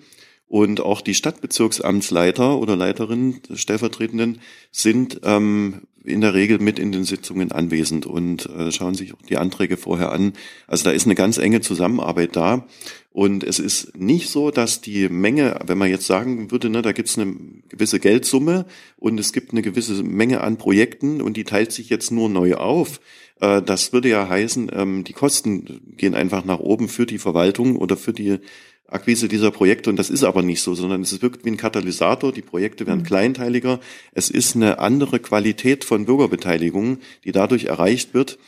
Und 0.49 0.81
auch 0.81 1.03
die 1.03 1.15
Stadtbezirksamtsleiter 1.15 2.59
oder 2.59 2.75
Leiterinnen, 2.75 3.41
Stellvertretenden 3.55 4.41
sind 4.71 5.21
ähm, 5.23 5.83
in 6.05 6.23
der 6.23 6.33
Regel 6.33 6.59
mit 6.59 6.79
in 6.79 6.91
den 6.91 7.05
Sitzungen 7.05 7.53
anwesend 7.53 8.07
und 8.07 8.47
äh, 8.47 8.73
schauen 8.73 8.95
sich 8.95 9.13
auch 9.13 9.23
die 9.23 9.37
Anträge 9.37 9.77
vorher 9.77 10.11
an. 10.11 10.33
Also 10.67 10.85
da 10.85 10.91
ist 10.91 11.05
eine 11.05 11.15
ganz 11.15 11.37
enge 11.37 11.61
Zusammenarbeit 11.61 12.35
da. 12.35 12.67
Und 13.13 13.43
es 13.43 13.59
ist 13.59 13.99
nicht 13.99 14.29
so, 14.29 14.51
dass 14.51 14.81
die 14.81 15.09
Menge, 15.09 15.59
wenn 15.67 15.77
man 15.77 15.91
jetzt 15.91 16.07
sagen 16.07 16.51
würde, 16.51 16.71
ne, 16.71 16.83
da 16.83 16.93
gibt 16.93 17.09
es 17.09 17.19
eine 17.19 17.35
gewisse 17.69 18.01
Geldsumme 18.01 18.65
und 18.97 19.19
es 19.19 19.33
gibt 19.33 19.53
eine 19.53 19.63
gewisse 19.63 20.03
Menge 20.03 20.41
an 20.41 20.57
Projekten 20.57 21.21
und 21.21 21.37
die 21.37 21.45
teilt 21.45 21.73
sich 21.73 21.91
jetzt 21.91 22.11
nur 22.11 22.29
neu 22.29 22.55
auf. 22.55 23.01
Äh, 23.41 23.63
das 23.63 23.93
würde 23.93 24.09
ja 24.09 24.29
heißen, 24.29 24.71
ähm, 24.73 25.05
die 25.05 25.13
Kosten 25.13 25.95
gehen 25.97 26.15
einfach 26.15 26.45
nach 26.45 26.59
oben 26.59 26.89
für 26.89 27.07
die 27.07 27.19
Verwaltung 27.19 27.77
oder 27.77 27.97
für 27.97 28.13
die 28.13 28.39
Akquise 28.87 29.29
dieser 29.29 29.51
Projekte. 29.51 29.91
Und 29.91 29.97
das 29.97 30.11
ist 30.11 30.25
aber 30.25 30.43
nicht 30.43 30.63
so, 30.63 30.75
sondern 30.75 31.03
es 31.03 31.21
wirkt 31.21 31.45
wie 31.45 31.51
ein 31.51 31.57
Katalysator, 31.57 32.33
die 32.33 32.43
Projekte 32.43 32.87
werden 32.87 33.01
mhm. 33.01 33.07
kleinteiliger, 33.07 33.81
es 34.13 34.31
ist 34.31 34.57
eine 34.57 34.79
andere 34.79 35.19
Qualität 35.19 35.85
von 35.85 36.07
Bürgerbeteiligung, 36.07 36.99
die 37.25 37.33
dadurch 37.33 37.65
erreicht 37.65 38.15
wird 38.15 38.39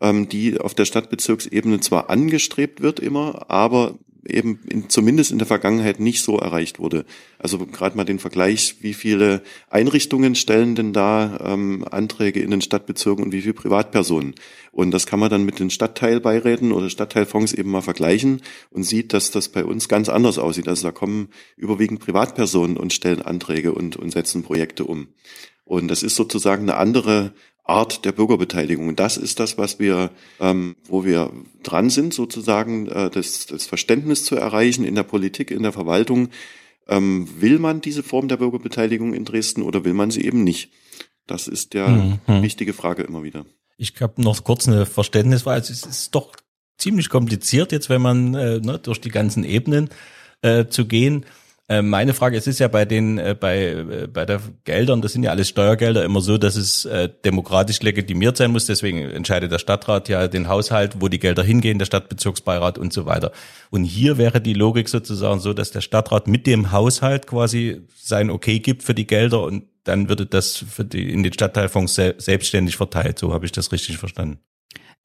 ähm, 0.00 0.28
die 0.28 0.60
auf 0.60 0.74
der 0.74 0.84
Stadtbezirksebene 0.84 1.80
zwar 1.80 2.10
angestrebt 2.10 2.80
wird 2.80 3.00
immer, 3.00 3.50
aber 3.50 3.94
eben 4.26 4.60
in, 4.68 4.88
zumindest 4.88 5.32
in 5.32 5.38
der 5.38 5.46
Vergangenheit 5.46 6.00
nicht 6.00 6.22
so 6.22 6.38
erreicht 6.38 6.78
wurde. 6.78 7.04
Also 7.38 7.58
gerade 7.58 7.96
mal 7.96 8.04
den 8.04 8.18
Vergleich, 8.18 8.76
wie 8.80 8.94
viele 8.94 9.42
Einrichtungen 9.70 10.34
stellen 10.34 10.74
denn 10.74 10.92
da 10.92 11.38
ähm, 11.44 11.84
Anträge 11.90 12.40
in 12.40 12.50
den 12.50 12.60
Stadtbezirken 12.60 13.24
und 13.24 13.32
wie 13.32 13.42
viele 13.42 13.54
Privatpersonen. 13.54 14.34
Und 14.72 14.90
das 14.90 15.06
kann 15.06 15.20
man 15.20 15.30
dann 15.30 15.44
mit 15.44 15.58
den 15.58 15.70
Stadtteilbeiräten 15.70 16.72
oder 16.72 16.90
Stadtteilfonds 16.90 17.52
eben 17.52 17.70
mal 17.70 17.82
vergleichen 17.82 18.42
und 18.70 18.82
sieht, 18.82 19.12
dass 19.12 19.30
das 19.30 19.48
bei 19.48 19.64
uns 19.64 19.88
ganz 19.88 20.08
anders 20.08 20.38
aussieht. 20.38 20.68
Also 20.68 20.84
da 20.84 20.92
kommen 20.92 21.28
überwiegend 21.56 22.00
Privatpersonen 22.00 22.76
und 22.76 22.92
stellen 22.92 23.22
Anträge 23.22 23.72
und, 23.72 23.96
und 23.96 24.10
setzen 24.10 24.42
Projekte 24.42 24.84
um. 24.84 25.08
Und 25.64 25.88
das 25.88 26.02
ist 26.02 26.16
sozusagen 26.16 26.62
eine 26.62 26.76
andere 26.76 27.32
Art 27.64 28.04
der 28.04 28.12
Bürgerbeteiligung. 28.12 28.88
Und 28.88 29.00
das 29.00 29.16
ist 29.16 29.40
das, 29.40 29.56
was 29.56 29.78
wir, 29.78 30.10
ähm, 30.38 30.76
wo 30.84 31.04
wir 31.04 31.32
dran 31.62 31.88
sind, 31.88 32.12
sozusagen 32.12 32.88
äh, 32.88 33.10
das, 33.10 33.46
das 33.46 33.66
Verständnis 33.66 34.24
zu 34.24 34.36
erreichen 34.36 34.84
in 34.84 34.94
der 34.94 35.02
Politik, 35.02 35.50
in 35.50 35.62
der 35.62 35.72
Verwaltung. 35.72 36.28
Ähm, 36.86 37.26
will 37.40 37.58
man 37.58 37.80
diese 37.80 38.02
Form 38.02 38.28
der 38.28 38.36
Bürgerbeteiligung 38.36 39.14
in 39.14 39.24
Dresden 39.24 39.62
oder 39.62 39.84
will 39.84 39.94
man 39.94 40.10
sie 40.10 40.22
eben 40.22 40.44
nicht? 40.44 40.70
Das 41.26 41.48
ist 41.48 41.72
der 41.72 41.88
mhm. 41.88 42.42
wichtige 42.42 42.74
Frage 42.74 43.02
immer 43.02 43.22
wieder. 43.22 43.46
Ich 43.78 43.94
habe 44.00 44.20
noch 44.20 44.44
kurz 44.44 44.68
eine 44.68 44.84
Verständnisfrage. 44.84 45.60
Es 45.60 45.70
ist 45.70 46.14
doch 46.14 46.36
ziemlich 46.76 47.08
kompliziert 47.08 47.72
jetzt, 47.72 47.88
wenn 47.88 48.02
man 48.02 48.34
äh, 48.34 48.60
ne, 48.60 48.78
durch 48.78 49.00
die 49.00 49.08
ganzen 49.08 49.42
Ebenen 49.42 49.88
äh, 50.42 50.66
zu 50.66 50.86
gehen. 50.86 51.24
Äh, 51.74 51.82
meine 51.82 52.14
Frage, 52.14 52.36
es 52.36 52.46
ist 52.46 52.60
ja 52.60 52.68
bei 52.68 52.84
den, 52.84 53.18
äh, 53.18 53.34
bei, 53.38 53.66
äh, 53.66 54.06
bei 54.06 54.24
der 54.24 54.40
Geldern, 54.64 55.02
das 55.02 55.12
sind 55.12 55.24
ja 55.24 55.30
alles 55.30 55.48
Steuergelder, 55.48 56.04
immer 56.04 56.20
so, 56.20 56.38
dass 56.38 56.54
es 56.54 56.84
äh, 56.84 57.08
demokratisch 57.24 57.82
legitimiert 57.82 58.36
sein 58.36 58.52
muss. 58.52 58.66
Deswegen 58.66 59.02
entscheidet 59.10 59.50
der 59.50 59.58
Stadtrat 59.58 60.08
ja 60.08 60.28
den 60.28 60.48
Haushalt, 60.48 61.00
wo 61.00 61.08
die 61.08 61.18
Gelder 61.18 61.42
hingehen, 61.42 61.78
der 61.78 61.86
Stadtbezirksbeirat 61.86 62.78
und 62.78 62.92
so 62.92 63.06
weiter. 63.06 63.32
Und 63.70 63.84
hier 63.84 64.18
wäre 64.18 64.40
die 64.40 64.54
Logik 64.54 64.88
sozusagen 64.88 65.40
so, 65.40 65.52
dass 65.52 65.72
der 65.72 65.80
Stadtrat 65.80 66.28
mit 66.28 66.46
dem 66.46 66.70
Haushalt 66.70 67.26
quasi 67.26 67.82
sein 67.96 68.30
Okay 68.30 68.60
gibt 68.60 68.84
für 68.84 68.94
die 68.94 69.06
Gelder 69.06 69.42
und 69.42 69.64
dann 69.82 70.08
würde 70.08 70.26
das 70.26 70.56
für 70.56 70.84
die, 70.84 71.12
in 71.12 71.24
den 71.24 71.32
Stadtteilfonds 71.32 71.94
selbstständig 71.94 72.76
verteilt. 72.76 73.18
So 73.18 73.34
habe 73.34 73.46
ich 73.46 73.52
das 73.52 73.72
richtig 73.72 73.98
verstanden. 73.98 74.38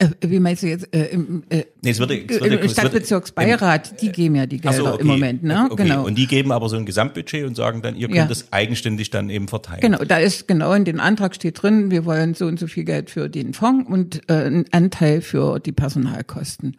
Äh, 0.02 0.08
wie 0.22 0.40
meinst 0.40 0.64
du 0.64 0.68
jetzt 0.68 0.94
äh, 0.96 1.08
im, 1.08 1.44
äh, 1.50 1.66
nee, 1.82 1.90
es 1.90 2.00
würde, 2.00 2.18
es 2.26 2.40
würde, 2.40 2.56
im 2.56 2.70
Stadtbezirksbeirat, 2.70 3.92
würde, 3.92 4.02
die 4.02 4.12
geben 4.14 4.36
ja 4.36 4.46
die 4.46 4.60
Gelder 4.60 4.78
so, 4.78 4.88
okay, 4.88 5.02
im 5.02 5.08
Moment, 5.08 5.44
ne? 5.44 5.68
Okay. 5.70 5.84
Genau. 5.84 6.06
Und 6.06 6.18
die 6.18 6.26
geben 6.26 6.54
aber 6.54 6.70
so 6.70 6.78
ein 6.78 6.86
Gesamtbudget 6.86 7.46
und 7.46 7.56
sagen 7.56 7.82
dann, 7.82 7.98
ihr 7.98 8.08
könnt 8.08 8.18
ja. 8.18 8.26
das 8.26 8.54
eigenständig 8.54 9.10
dann 9.10 9.30
eben 9.30 9.50
verteilen. 9.50 9.82
Genau, 9.82 9.98
da 10.06 10.18
ist 10.18 10.48
genau 10.48 10.72
in 10.72 10.86
dem 10.86 11.02
Antrag 11.02 11.36
steht 11.36 11.62
drin, 11.62 11.92
wir 11.92 12.06
wollen 12.06 12.34
so 12.34 12.46
und 12.46 12.58
so 12.58 12.68
viel 12.68 12.86
Geld 12.86 13.10
für 13.10 13.30
den 13.30 13.54
Fonds 13.54 13.90
und 13.90 14.22
äh, 14.30 14.34
einen 14.36 14.66
Anteil 14.72 15.20
für 15.22 15.60
die 15.60 15.74
Personalkosten. 15.74 16.78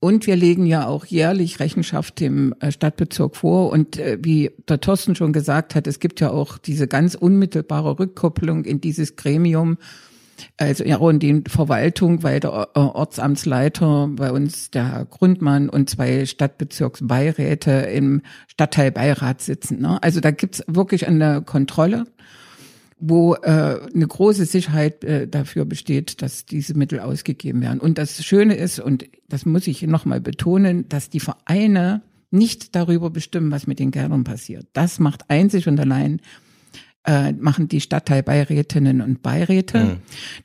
Und 0.00 0.26
wir 0.26 0.36
legen 0.36 0.64
ja 0.64 0.86
auch 0.86 1.04
jährlich 1.04 1.60
Rechenschaft 1.60 2.20
dem 2.20 2.54
äh, 2.60 2.72
Stadtbezirk 2.72 3.36
vor. 3.36 3.70
Und 3.70 3.98
äh, 3.98 4.18
wie 4.22 4.50
der 4.68 4.80
Thorsten 4.80 5.14
schon 5.14 5.32
gesagt 5.32 5.74
hat, 5.74 5.86
es 5.86 5.98
gibt 5.98 6.20
ja 6.20 6.30
auch 6.30 6.56
diese 6.58 6.88
ganz 6.88 7.14
unmittelbare 7.14 7.98
Rückkopplung 7.98 8.64
in 8.64 8.80
dieses 8.80 9.16
Gremium 9.16 9.76
also 10.56 10.84
ja, 10.84 10.96
und 10.96 11.20
die 11.22 11.42
Verwaltung, 11.46 12.22
weil 12.22 12.40
der 12.40 12.68
äh, 12.74 12.78
Ortsamtsleiter 12.78 14.08
bei 14.12 14.30
uns, 14.30 14.70
der 14.70 14.92
Herr 14.92 15.04
Grundmann 15.04 15.68
und 15.68 15.90
zwei 15.90 16.26
Stadtbezirksbeiräte 16.26 17.70
im 17.70 18.22
Stadtteilbeirat 18.48 19.40
sitzen. 19.40 19.80
Ne? 19.80 20.02
Also 20.02 20.20
da 20.20 20.30
gibt's 20.30 20.62
wirklich 20.66 21.06
eine 21.06 21.42
Kontrolle, 21.42 22.04
wo 22.98 23.34
äh, 23.34 23.80
eine 23.94 24.06
große 24.06 24.46
Sicherheit 24.46 25.04
äh, 25.04 25.26
dafür 25.28 25.64
besteht, 25.64 26.22
dass 26.22 26.46
diese 26.46 26.74
Mittel 26.74 27.00
ausgegeben 27.00 27.60
werden. 27.60 27.80
Und 27.80 27.98
das 27.98 28.24
Schöne 28.24 28.54
ist, 28.54 28.80
und 28.80 29.06
das 29.28 29.46
muss 29.46 29.66
ich 29.66 29.82
nochmal 29.82 30.20
betonen, 30.20 30.88
dass 30.88 31.10
die 31.10 31.20
Vereine 31.20 32.02
nicht 32.30 32.74
darüber 32.74 33.10
bestimmen, 33.10 33.50
was 33.50 33.66
mit 33.66 33.78
den 33.78 33.90
Geldern 33.90 34.24
passiert. 34.24 34.66
Das 34.72 34.98
macht 34.98 35.30
einzig 35.30 35.68
und 35.68 35.78
allein 35.78 36.20
äh, 37.04 37.32
machen 37.32 37.68
die 37.68 37.80
Stadtteilbeirätinnen 37.80 39.00
und 39.00 39.22
Beiräte. 39.22 39.84
Mhm. 39.84 39.96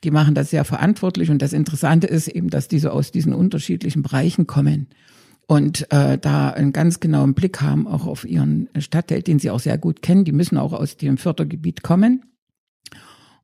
Die 0.04 0.10
machen 0.10 0.34
das 0.34 0.50
sehr 0.50 0.64
verantwortlich. 0.64 1.30
Und 1.30 1.40
das 1.42 1.52
Interessante 1.52 2.06
ist 2.06 2.28
eben, 2.28 2.50
dass 2.50 2.68
die 2.68 2.78
so 2.78 2.90
aus 2.90 3.12
diesen 3.12 3.32
unterschiedlichen 3.32 4.02
Bereichen 4.02 4.46
kommen 4.46 4.88
und 5.46 5.90
äh, 5.90 6.16
da 6.18 6.50
einen 6.50 6.72
ganz 6.72 7.00
genauen 7.00 7.34
Blick 7.34 7.60
haben, 7.60 7.88
auch 7.88 8.06
auf 8.06 8.24
ihren 8.24 8.68
Stadtteil, 8.78 9.22
den 9.22 9.38
sie 9.38 9.50
auch 9.50 9.60
sehr 9.60 9.78
gut 9.78 10.02
kennen. 10.02 10.24
Die 10.24 10.32
müssen 10.32 10.56
auch 10.56 10.72
aus 10.72 10.96
dem 10.96 11.18
Fördergebiet 11.18 11.82
kommen. 11.82 12.22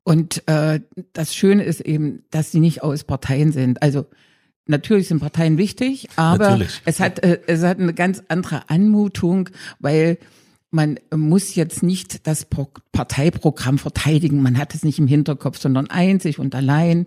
Und 0.03 0.47
äh, 0.47 0.79
das 1.11 1.35
Schöne 1.35 1.63
ist 1.63 1.81
eben, 1.81 2.23
dass 2.31 2.51
sie 2.51 2.61
nicht 2.61 2.81
aus 2.81 3.03
Parteien 3.03 3.51
sind. 3.51 3.81
Also 3.81 4.05
natürlich 4.67 5.09
sind 5.09 5.19
Parteien 5.19 5.57
wichtig, 5.57 6.07
aber 6.15 6.51
natürlich. 6.51 6.81
es 6.85 7.01
hat 7.01 7.19
äh, 7.23 7.39
es 7.47 7.61
hat 7.63 7.79
eine 7.79 7.93
ganz 7.93 8.23
andere 8.29 8.69
Anmutung, 8.69 9.49
weil 9.79 10.17
man 10.71 10.99
muss 11.15 11.55
jetzt 11.55 11.81
nicht 11.81 12.27
das 12.27 12.45
Parteiprogramm 12.91 13.77
verteidigen, 13.77 14.41
man 14.41 14.57
hat 14.57 14.75
es 14.75 14.83
nicht 14.83 14.99
im 14.99 15.07
Hinterkopf, 15.07 15.59
sondern 15.59 15.89
einzig 15.89 16.39
und 16.39 16.55
allein 16.55 17.05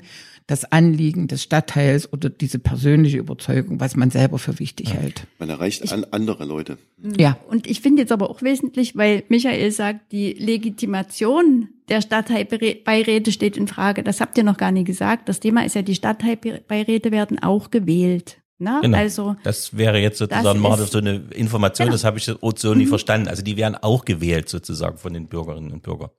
das 0.50 0.64
Anliegen 0.72 1.28
des 1.28 1.44
Stadtteils 1.44 2.12
oder 2.12 2.28
diese 2.28 2.58
persönliche 2.58 3.18
Überzeugung, 3.18 3.78
was 3.78 3.94
man 3.94 4.10
selber 4.10 4.38
für 4.38 4.58
wichtig 4.58 4.88
ja. 4.88 4.96
hält. 4.96 5.26
Man 5.38 5.48
erreicht 5.48 5.84
ich, 5.84 5.92
an 5.92 6.04
andere 6.10 6.44
Leute. 6.44 6.76
Ja. 7.18 7.38
Und 7.48 7.68
ich 7.68 7.80
finde 7.80 8.02
jetzt 8.02 8.10
aber 8.10 8.28
auch 8.30 8.42
wesentlich, 8.42 8.96
weil 8.96 9.22
Michael 9.28 9.70
sagt, 9.70 10.10
die 10.10 10.32
Legitimation 10.32 11.68
der 11.88 12.00
Stadtteilbeiräte 12.00 13.30
steht 13.30 13.56
in 13.56 13.68
Frage. 13.68 14.02
Das 14.02 14.20
habt 14.20 14.36
ihr 14.38 14.44
noch 14.44 14.56
gar 14.56 14.72
nicht 14.72 14.86
gesagt. 14.86 15.28
Das 15.28 15.38
Thema 15.38 15.64
ist 15.64 15.76
ja, 15.76 15.82
die 15.82 15.94
Stadtteilbeiräte 15.94 17.12
werden 17.12 17.38
auch 17.38 17.70
gewählt. 17.70 18.39
Ne? 18.60 18.78
Genau. 18.82 18.98
Also 18.98 19.36
das 19.42 19.76
wäre 19.76 19.98
jetzt 19.98 20.18
sozusagen 20.18 20.60
mal 20.60 20.76
so 20.76 20.98
eine 20.98 21.22
Information, 21.30 21.86
genau. 21.86 21.94
das 21.94 22.04
habe 22.04 22.18
ich 22.18 22.24
so 22.24 22.74
nie 22.74 22.84
mhm. 22.84 22.88
verstanden. 22.88 23.28
Also 23.28 23.42
die 23.42 23.56
werden 23.56 23.74
auch 23.74 24.04
gewählt 24.04 24.48
sozusagen 24.48 24.98
von 24.98 25.14
den 25.14 25.28
Bürgerinnen 25.28 25.72
und 25.72 25.82
Bürgern. 25.82 26.10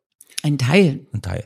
Ein 0.41 0.57
Teil. 0.57 1.05
Ein 1.13 1.21
Teil. 1.21 1.45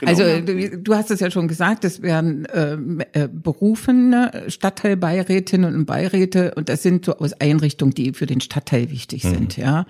Genau. 0.00 0.10
Also 0.10 0.40
du, 0.44 0.78
du, 0.78 0.94
hast 0.94 1.10
es 1.10 1.20
ja 1.20 1.30
schon 1.30 1.48
gesagt, 1.48 1.84
es 1.84 2.02
werden 2.02 2.44
äh, 2.46 2.74
äh, 3.12 3.28
berufene 3.32 4.44
Stadtteilbeirätinnen 4.48 5.74
und 5.74 5.86
Beiräte 5.86 6.54
und 6.54 6.68
das 6.68 6.82
sind 6.82 7.04
so 7.04 7.16
aus 7.18 7.32
Einrichtungen, 7.34 7.94
die 7.94 8.12
für 8.12 8.26
den 8.26 8.40
Stadtteil 8.40 8.90
wichtig 8.90 9.24
mhm. 9.24 9.30
sind. 9.30 9.56
Ja, 9.56 9.86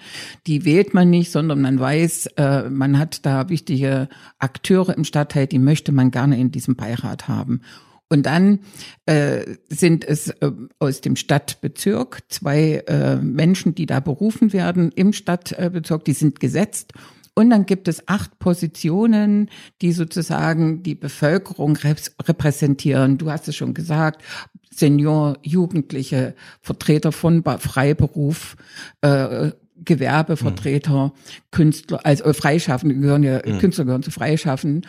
die 0.46 0.64
wählt 0.64 0.94
man 0.94 1.10
nicht, 1.10 1.32
sondern 1.32 1.60
man 1.60 1.80
weiß, 1.80 2.26
äh, 2.36 2.68
man 2.68 2.98
hat 2.98 3.24
da 3.24 3.48
wichtige 3.48 4.08
Akteure 4.38 4.96
im 4.96 5.04
Stadtteil, 5.04 5.46
die 5.46 5.58
möchte 5.58 5.92
man 5.92 6.10
gerne 6.10 6.38
in 6.38 6.50
diesem 6.50 6.76
Beirat 6.76 7.26
haben. 7.26 7.62
Und 8.08 8.26
dann 8.26 8.60
äh, 9.06 9.56
sind 9.68 10.04
es 10.04 10.28
äh, 10.28 10.52
aus 10.78 11.00
dem 11.00 11.16
Stadtbezirk 11.16 12.20
zwei 12.28 12.84
äh, 12.86 13.16
Menschen, 13.16 13.74
die 13.74 13.86
da 13.86 14.00
berufen 14.00 14.52
werden 14.52 14.92
im 14.92 15.12
Stadtbezirk, 15.12 16.04
die 16.04 16.12
sind 16.12 16.38
gesetzt. 16.38 16.92
Und 17.34 17.50
dann 17.50 17.66
gibt 17.66 17.86
es 17.88 18.08
acht 18.08 18.38
Positionen, 18.38 19.50
die 19.82 19.92
sozusagen 19.92 20.82
die 20.82 20.94
Bevölkerung 20.94 21.76
repräsentieren. 21.76 23.18
Du 23.18 23.30
hast 23.30 23.46
es 23.48 23.56
schon 23.56 23.74
gesagt, 23.74 24.22
Senior, 24.70 25.36
Jugendliche, 25.42 26.34
Vertreter 26.62 27.12
von 27.12 27.42
Freiberuf, 27.42 28.56
äh, 29.02 29.50
Gewerbevertreter, 29.84 31.08
mhm. 31.08 31.12
Künstler, 31.50 32.00
also 32.04 32.32
Freischaffende 32.32 32.94
gehören 32.94 33.22
ja, 33.22 33.42
mhm. 33.44 33.58
Künstler 33.58 33.84
gehören 33.84 34.02
zu 34.02 34.10
Freischaffen. 34.10 34.86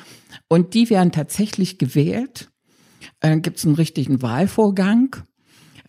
Und 0.47 0.73
die 0.73 0.89
werden 0.89 1.12
tatsächlich 1.12 1.77
gewählt 1.77 2.49
dann 3.19 3.41
gibt 3.41 3.57
es 3.57 3.65
einen 3.65 3.75
richtigen 3.75 4.21
Wahlvorgang. 4.21 5.15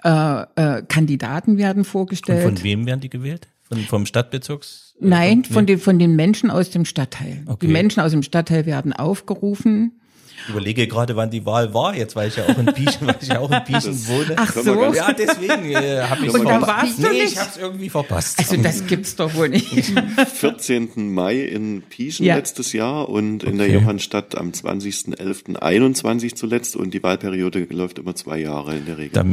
Äh, 0.05 0.43
äh, 0.55 0.83
Kandidaten 0.87 1.59
werden 1.59 1.85
vorgestellt. 1.85 2.47
Und 2.47 2.59
von 2.59 2.65
wem 2.65 2.87
werden 2.87 3.01
die 3.01 3.11
gewählt? 3.11 3.49
Von, 3.63 3.79
vom 3.79 4.07
Stadtbezirks? 4.07 4.95
Äh, 5.01 5.07
Nein, 5.07 5.45
von, 5.45 5.67
den, 5.67 5.79
von 5.79 5.99
den 5.99 6.17
Menschen 6.17 6.51
aus 6.51 6.71
dem 6.71 6.85
Stadtteil. 6.85 7.43
Okay. 7.47 7.67
Die 7.67 7.73
Menschen 7.73 8.01
aus 8.01 8.13
dem 8.13 8.23
Stadtteil 8.23 8.65
werden 8.67 8.93
aufgerufen 8.93 10.01
überlege 10.49 10.87
gerade, 10.87 11.17
wann 11.17 11.31
die 11.31 11.45
Wahl 11.45 11.75
war, 11.75 11.95
jetzt 11.95 12.17
weil 12.17 12.29
ich 12.29 12.37
ja 12.37 12.45
auch 12.47 12.59
in 12.59 12.67
Pieschen, 12.67 13.07
weil 13.07 13.17
ich 13.21 13.29
ja 13.29 13.39
auch 13.39 13.51
in 13.51 13.65
Pieschen 13.65 14.09
wohne. 14.09 14.35
Ach 14.37 14.55
so. 14.55 14.95
Ja, 14.95 15.13
deswegen 15.13 15.71
äh, 15.71 16.03
habe 16.03 16.27
ich 16.27 16.35
es 16.35 16.41
verpasst. 16.41 16.99
Nee, 16.99 17.23
ich 17.25 17.39
habe 17.39 17.51
es 17.51 17.57
irgendwie 17.57 17.91
verpasst. 17.91 18.39
Also 18.39 18.57
das 18.57 18.87
gibt's 18.87 19.17
doch 19.17 19.35
wohl 19.35 19.49
nicht. 19.49 19.97
Am 19.97 20.27
14. 20.27 21.13
Mai 21.13 21.41
in 21.41 21.83
Pieschen 21.83 22.27
ja. 22.27 22.37
letztes 22.37 22.73
Jahr 22.73 23.09
und 23.09 23.43
in 23.43 23.59
der 23.59 23.71
Johannstadt 23.71 24.37
am 24.37 24.51
20.11.21 24.51 26.35
zuletzt 26.35 26.77
und 26.77 26.95
die 26.95 27.03
Wahlperiode 27.03 27.67
läuft 27.71 27.99
immer 27.99 28.15
zwei 28.15 28.39
Jahre 28.39 28.77
in 28.77 28.87
der 28.87 28.99
Regel. 28.99 29.13
Da 29.13 29.25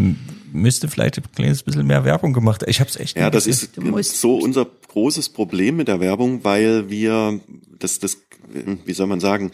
müsste 0.52 0.88
vielleicht 0.88 1.18
ein 1.18 1.24
kleines 1.36 1.64
bisschen 1.64 1.86
mehr 1.88 2.06
Werbung 2.06 2.34
gemacht. 2.34 2.64
Ich 2.68 2.80
habe 2.80 2.90
es 2.90 2.96
echt. 2.96 3.18
Ja, 3.18 3.30
das 3.30 3.48
ist 3.48 3.76
so 4.20 4.38
unser 4.38 4.68
großes 4.88 5.30
Problem 5.30 5.78
mit 5.78 5.88
der 5.88 6.00
Werbung, 6.00 6.44
weil 6.44 6.90
wir 6.90 7.40
das 7.80 8.00
das 8.00 8.18
wie 8.86 8.94
soll 8.94 9.08
man 9.08 9.20
sagen 9.20 9.52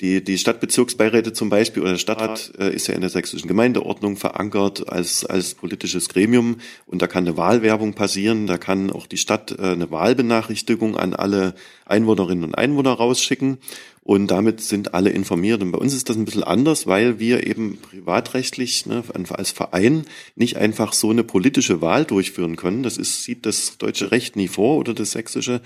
die, 0.00 0.24
die 0.24 0.38
Stadtbezirksbeiräte 0.38 1.32
zum 1.32 1.50
Beispiel 1.50 1.82
oder 1.82 1.92
der 1.92 1.98
Stadtrat 1.98 2.52
äh, 2.58 2.74
ist 2.74 2.86
ja 2.86 2.94
in 2.94 3.02
der 3.02 3.10
sächsischen 3.10 3.48
Gemeindeordnung 3.48 4.16
verankert 4.16 4.88
als, 4.88 5.24
als 5.26 5.54
politisches 5.54 6.08
Gremium 6.08 6.56
und 6.86 7.02
da 7.02 7.06
kann 7.06 7.26
eine 7.26 7.36
Wahlwerbung 7.36 7.94
passieren, 7.94 8.46
da 8.46 8.56
kann 8.56 8.90
auch 8.90 9.06
die 9.06 9.18
Stadt 9.18 9.52
äh, 9.58 9.62
eine 9.62 9.90
Wahlbenachrichtigung 9.90 10.96
an 10.96 11.14
alle 11.14 11.54
Einwohnerinnen 11.84 12.44
und 12.44 12.54
Einwohner 12.54 12.92
rausschicken 12.92 13.58
und 14.02 14.28
damit 14.30 14.60
sind 14.60 14.94
alle 14.94 15.10
informiert. 15.10 15.62
Und 15.62 15.72
bei 15.72 15.78
uns 15.78 15.94
ist 15.94 16.08
das 16.08 16.16
ein 16.16 16.24
bisschen 16.24 16.42
anders, 16.42 16.86
weil 16.86 17.18
wir 17.18 17.46
eben 17.46 17.78
privatrechtlich 17.78 18.86
ne, 18.86 19.04
als 19.30 19.50
Verein 19.50 20.04
nicht 20.34 20.56
einfach 20.56 20.94
so 20.94 21.10
eine 21.10 21.22
politische 21.22 21.80
Wahl 21.80 22.04
durchführen 22.04 22.56
können. 22.56 22.82
Das 22.82 22.96
ist, 22.96 23.22
sieht 23.24 23.44
das 23.44 23.76
deutsche 23.78 24.10
Recht 24.10 24.36
nie 24.36 24.48
vor 24.48 24.78
oder 24.78 24.94
das 24.94 25.12
sächsische. 25.12 25.60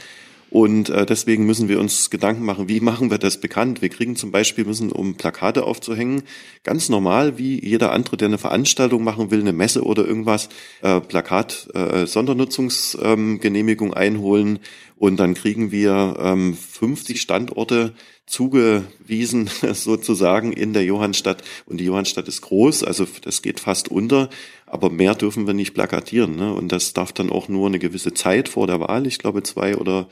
Und 0.55 0.89
äh, 0.89 1.05
deswegen 1.05 1.47
müssen 1.47 1.69
wir 1.69 1.81
uns 1.81 2.11
Gedanken 2.11 2.45
machen, 2.45 2.69
wie 2.69 2.79
machen 2.79 3.11
wir 3.11 3.19
das 3.19 3.41
bekannt? 3.41 3.83
Wir 3.83 3.89
kriegen 3.89 4.15
zum 4.15 4.31
Beispiel, 4.31 4.65
müssen, 4.65 4.93
um 4.93 5.17
Plakate 5.17 5.65
aufzuhängen, 5.65 6.23
ganz 6.63 6.89
normal, 6.89 7.39
wie 7.39 7.61
jeder 7.61 7.91
andere, 7.91 8.17
der 8.17 8.29
eine 8.29 8.39
Veranstaltung 8.39 9.03
machen 9.03 9.33
will, 9.33 9.41
eine 9.41 9.53
Messe 9.53 9.83
oder 9.83 10.07
irgendwas, 10.07 10.49
äh, 10.83 11.01
Plakat, 11.01 11.67
äh, 11.75 12.07
Sondernutzungsgenehmigung 12.07 13.89
ähm, 13.89 13.95
einholen. 13.95 14.61
Und 14.97 15.17
dann 15.17 15.35
kriegen 15.35 15.73
wir 15.73 16.19
ähm, 16.21 16.55
50 16.55 17.21
Standorte 17.21 17.93
zugewiesen 18.25 19.51
sozusagen 19.73 20.53
in 20.53 20.73
der 20.73 20.85
Johannstadt. 20.85 21.43
Und 21.67 21.81
die 21.81 21.87
Johannstadt 21.87 22.29
ist 22.29 22.43
groß, 22.43 22.85
also 22.85 23.09
das 23.23 23.43
geht 23.43 23.59
fast 23.59 23.89
unter, 23.89 24.31
aber 24.67 24.89
mehr 24.89 25.17
dürfen 25.17 25.49
wir 25.49 25.55
nicht 25.55 25.75
plakatieren. 25.75 26.37
Ne? 26.37 26.55
Und 26.55 26.71
das 26.71 26.93
darf 26.93 27.13
dann 27.13 27.31
auch 27.31 27.49
nur 27.49 27.67
eine 27.67 27.81
gewisse 27.81 28.15
Zeit 28.15 28.49
vor 28.49 28.69
der 28.69 28.79
Wahl, 28.79 29.09
ich 29.09 29.19
glaube 29.19 29.43
zwei 29.43 29.77
oder 29.77 30.07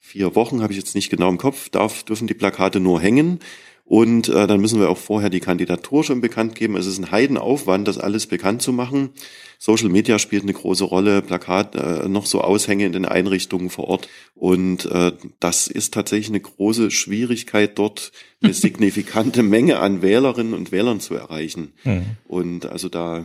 vier 0.00 0.34
Wochen, 0.34 0.62
habe 0.62 0.72
ich 0.72 0.78
jetzt 0.78 0.94
nicht 0.94 1.10
genau 1.10 1.28
im 1.28 1.38
Kopf, 1.38 1.68
darf, 1.68 2.02
dürfen 2.02 2.26
die 2.26 2.34
Plakate 2.34 2.80
nur 2.80 3.00
hängen. 3.00 3.40
Und 3.88 4.28
äh, 4.28 4.46
dann 4.46 4.60
müssen 4.60 4.80
wir 4.80 4.90
auch 4.90 4.98
vorher 4.98 5.30
die 5.30 5.40
Kandidatur 5.40 6.04
schon 6.04 6.20
bekannt 6.20 6.54
geben. 6.54 6.76
Es 6.76 6.84
ist 6.84 6.98
ein 6.98 7.10
Heidenaufwand, 7.10 7.88
das 7.88 7.96
alles 7.96 8.26
bekannt 8.26 8.60
zu 8.60 8.70
machen. 8.70 9.10
Social 9.58 9.88
Media 9.88 10.18
spielt 10.18 10.42
eine 10.42 10.52
große 10.52 10.84
Rolle, 10.84 11.22
Plakat, 11.22 11.74
äh, 11.74 12.06
noch 12.06 12.26
so 12.26 12.42
Aushänge 12.42 12.84
in 12.84 12.92
den 12.92 13.06
Einrichtungen 13.06 13.70
vor 13.70 13.88
Ort. 13.88 14.08
Und 14.34 14.84
äh, 14.84 15.12
das 15.40 15.68
ist 15.68 15.94
tatsächlich 15.94 16.28
eine 16.28 16.40
große 16.40 16.90
Schwierigkeit, 16.90 17.78
dort 17.78 18.12
eine 18.42 18.52
signifikante 18.52 19.42
Menge 19.42 19.78
an 19.78 20.02
Wählerinnen 20.02 20.52
und 20.52 20.70
Wählern 20.70 21.00
zu 21.00 21.14
erreichen. 21.14 21.72
Mhm. 21.84 22.04
Und 22.26 22.66
also 22.66 22.90
da. 22.90 23.24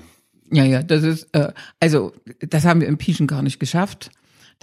Ja, 0.50 0.64
ja, 0.64 0.82
das 0.82 1.04
ist, 1.04 1.28
äh, 1.34 1.52
also 1.82 2.14
das 2.40 2.64
haben 2.64 2.80
wir 2.80 2.88
im 2.88 2.98
Pieschen 2.98 3.28
gar 3.28 3.42
nicht 3.42 3.60
geschafft. 3.60 4.12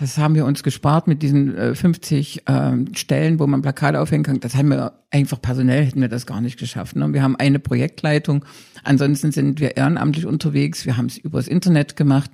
Das 0.00 0.16
haben 0.16 0.34
wir 0.34 0.46
uns 0.46 0.62
gespart 0.62 1.06
mit 1.06 1.22
diesen 1.22 1.54
äh, 1.54 1.74
50 1.74 2.48
äh, 2.48 2.72
Stellen, 2.94 3.38
wo 3.38 3.46
man 3.46 3.60
Plakate 3.60 4.00
aufhängen 4.00 4.24
kann. 4.24 4.40
Das 4.40 4.54
haben 4.54 4.70
wir 4.70 4.94
einfach 5.10 5.42
personell 5.42 5.84
hätten 5.84 6.00
wir 6.00 6.08
das 6.08 6.24
gar 6.24 6.40
nicht 6.40 6.58
geschafft. 6.58 6.96
Ne? 6.96 7.12
Wir 7.12 7.22
haben 7.22 7.36
eine 7.36 7.58
Projektleitung. 7.58 8.46
Ansonsten 8.82 9.30
sind 9.30 9.60
wir 9.60 9.76
ehrenamtlich 9.76 10.24
unterwegs. 10.24 10.86
Wir 10.86 10.96
haben 10.96 11.06
es 11.06 11.18
übers 11.18 11.48
Internet 11.48 11.96
gemacht. 11.96 12.30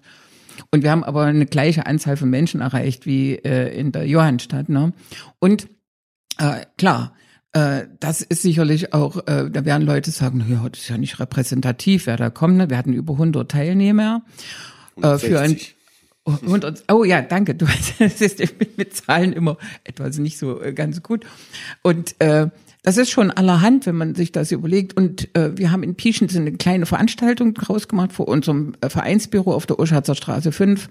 Und 0.71 0.85
wir 0.85 0.93
haben 0.93 1.03
aber 1.03 1.25
eine 1.25 1.45
gleiche 1.45 1.87
Anzahl 1.87 2.17
von 2.17 2.31
Menschen 2.31 2.61
erreicht 2.61 3.05
wie 3.05 3.35
äh, 3.35 3.77
in 3.77 3.91
der 3.91 4.07
Johannstadt. 4.07 4.69
Ne? 4.69 4.93
Und 5.41 5.69
äh, 6.39 6.65
klar, 6.79 7.15
äh, 7.53 7.87
das 7.99 8.23
ist 8.23 8.43
sicherlich 8.43 8.95
auch, 8.95 9.27
äh, 9.27 9.51
da 9.51 9.65
werden 9.65 9.83
Leute 9.83 10.13
sagen, 10.13 10.47
ja, 10.49 10.69
das 10.69 10.83
ist 10.83 10.89
ja 10.89 10.99
nicht 10.99 11.19
repräsentativ, 11.19 12.07
wer 12.07 12.17
da 12.17 12.31
kommt. 12.31 12.59
Ne? 12.59 12.71
Wir 12.71 12.79
hatten 12.79 12.93
über 12.93 13.15
100 13.15 13.51
Teilnehmer. 13.51 14.23
Äh, 15.03 15.19
für 15.19 15.41
ein 15.41 15.57
100, 16.27 16.85
oh 16.91 17.05
ja, 17.05 17.23
danke. 17.23 17.55
Du 17.55 17.67
hast 18.01 18.39
mit, 18.59 18.79
mit 18.79 18.97
Zahlen 18.97 19.33
immer 19.33 19.57
etwas 19.85 20.19
nicht 20.19 20.39
so 20.39 20.61
äh, 20.61 20.73
ganz 20.73 21.03
gut. 21.03 21.25
Und 21.83 22.17
äh, 22.21 22.49
das 22.83 22.99
ist 22.99 23.11
schon 23.11 23.31
allerhand, 23.31 23.87
wenn 23.87 23.97
man 23.97 24.15
sich 24.15 24.33
das 24.33 24.53
überlegt. 24.53 24.97
Und 24.97 25.35
äh, 25.37 25.57
wir 25.57 25.71
haben 25.71 25.83
in 25.83 25.95
Pieschen 25.95 26.29
eine 26.35 26.53
kleine 26.53 26.87
Veranstaltung 26.87 27.55
draus 27.55 27.89
gemacht 27.89 28.13
vor 28.13 28.29
unserem 28.29 28.75
äh, 28.81 28.89
Vereinsbüro 28.89 29.55
auf 29.55 29.67
der 29.67 29.79
Urschatzer 29.79 30.15
Straße 30.15 30.53
5 30.53 30.89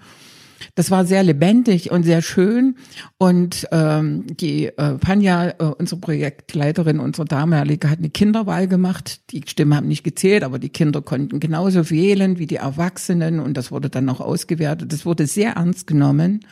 das 0.75 0.91
war 0.91 1.05
sehr 1.05 1.23
lebendig 1.23 1.91
und 1.91 2.03
sehr 2.03 2.21
schön. 2.21 2.75
Und 3.17 3.67
ähm, 3.71 4.25
die 4.27 4.65
äh, 4.65 4.97
Panja, 4.97 5.49
äh, 5.49 5.53
unsere 5.77 5.99
Projektleiterin, 5.99 6.99
unsere 6.99 7.25
damalige, 7.25 7.89
hat 7.89 7.99
eine 7.99 8.09
Kinderwahl 8.09 8.67
gemacht. 8.67 9.31
Die 9.31 9.43
Stimmen 9.45 9.75
haben 9.75 9.87
nicht 9.87 10.03
gezählt, 10.03 10.43
aber 10.43 10.59
die 10.59 10.69
Kinder 10.69 11.01
konnten 11.01 11.39
genauso 11.39 11.89
wählen 11.89 12.39
wie 12.39 12.47
die 12.47 12.57
Erwachsenen 12.57 13.39
und 13.39 13.55
das 13.55 13.71
wurde 13.71 13.89
dann 13.89 14.05
noch 14.05 14.21
ausgewertet. 14.21 14.91
Das 14.91 15.05
wurde 15.05 15.27
sehr 15.27 15.53
ernst 15.53 15.87
genommen. 15.87 16.45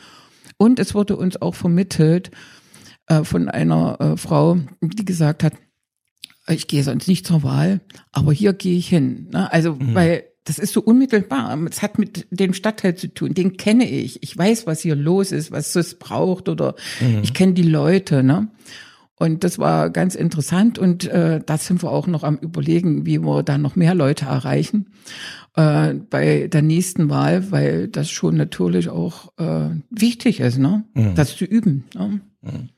Und 0.56 0.78
es 0.78 0.94
wurde 0.94 1.16
uns 1.16 1.40
auch 1.40 1.54
vermittelt 1.54 2.30
äh, 3.06 3.24
von 3.24 3.48
einer 3.48 4.00
äh, 4.00 4.16
Frau, 4.16 4.58
die 4.80 5.04
gesagt 5.04 5.42
hat, 5.42 5.54
ich 6.46 6.68
gehe 6.68 6.82
sonst 6.82 7.08
nicht 7.08 7.26
zur 7.26 7.42
Wahl, 7.42 7.80
aber 8.12 8.32
hier 8.32 8.52
gehe 8.52 8.76
ich 8.76 8.88
hin. 8.88 9.28
Ne? 9.32 9.50
Also, 9.50 9.74
mhm. 9.74 9.94
weil 9.94 10.24
das 10.44 10.58
ist 10.58 10.72
so 10.72 10.82
unmittelbar. 10.82 11.58
Es 11.70 11.82
hat 11.82 11.98
mit 11.98 12.26
dem 12.30 12.52
Stadtteil 12.52 12.94
zu 12.94 13.08
tun. 13.08 13.34
Den 13.34 13.56
kenne 13.56 13.88
ich. 13.88 14.22
Ich 14.22 14.36
weiß, 14.36 14.66
was 14.66 14.80
hier 14.80 14.94
los 14.94 15.32
ist, 15.32 15.50
was 15.50 15.74
es 15.74 15.94
braucht 15.98 16.48
oder 16.48 16.74
mhm. 17.00 17.20
ich 17.22 17.32
kenne 17.32 17.54
die 17.54 17.62
Leute. 17.62 18.22
Ne? 18.22 18.48
Und 19.16 19.42
das 19.42 19.58
war 19.58 19.90
ganz 19.90 20.14
interessant 20.14 20.78
und 20.78 21.06
äh, 21.06 21.40
da 21.44 21.56
sind 21.56 21.82
wir 21.82 21.90
auch 21.90 22.06
noch 22.06 22.24
am 22.24 22.36
überlegen, 22.36 23.06
wie 23.06 23.20
wir 23.20 23.42
da 23.42 23.58
noch 23.58 23.76
mehr 23.76 23.94
Leute 23.94 24.26
erreichen 24.26 24.92
äh, 25.56 25.94
bei 25.94 26.48
der 26.48 26.62
nächsten 26.62 27.08
Wahl, 27.08 27.50
weil 27.50 27.88
das 27.88 28.10
schon 28.10 28.36
natürlich 28.36 28.88
auch 28.88 29.32
äh, 29.38 29.70
wichtig 29.90 30.40
ist, 30.40 30.58
ne? 30.58 30.84
Mhm. 30.94 31.14
das 31.14 31.36
zu 31.36 31.44
üben. 31.44 31.84
Ne? 31.94 32.20
Mhm. 32.42 32.68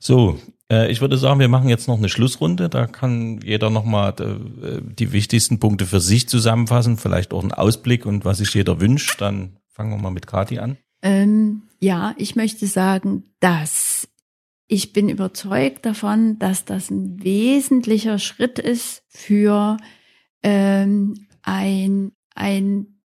So, 0.00 0.38
ich 0.70 1.00
würde 1.00 1.18
sagen, 1.18 1.40
wir 1.40 1.48
machen 1.48 1.68
jetzt 1.68 1.88
noch 1.88 1.98
eine 1.98 2.08
Schlussrunde. 2.08 2.68
Da 2.68 2.86
kann 2.86 3.40
jeder 3.44 3.70
nochmal 3.70 4.14
äh, 4.18 4.80
die 4.82 5.12
wichtigsten 5.12 5.60
Punkte 5.60 5.84
für 5.86 6.00
sich 6.00 6.28
zusammenfassen, 6.28 6.96
vielleicht 6.96 7.34
auch 7.34 7.42
einen 7.42 7.52
Ausblick 7.52 8.06
und 8.06 8.24
was 8.24 8.38
sich 8.38 8.54
jeder 8.54 8.80
wünscht. 8.80 9.20
Dann 9.20 9.58
fangen 9.68 9.90
wir 9.90 9.98
mal 9.98 10.10
mit 10.10 10.26
Kati 10.26 10.58
an. 10.58 10.78
Ähm, 11.02 11.64
ja, 11.80 12.14
ich 12.16 12.34
möchte 12.34 12.66
sagen, 12.66 13.24
dass 13.40 14.08
ich 14.66 14.92
bin 14.92 15.08
überzeugt 15.10 15.84
davon, 15.84 16.38
dass 16.38 16.64
das 16.64 16.90
ein 16.90 17.22
wesentlicher 17.22 18.18
Schritt 18.18 18.58
ist 18.58 19.02
für 19.08 19.76
ähm, 20.42 21.26
ein, 21.42 22.12
ein, 22.34 23.00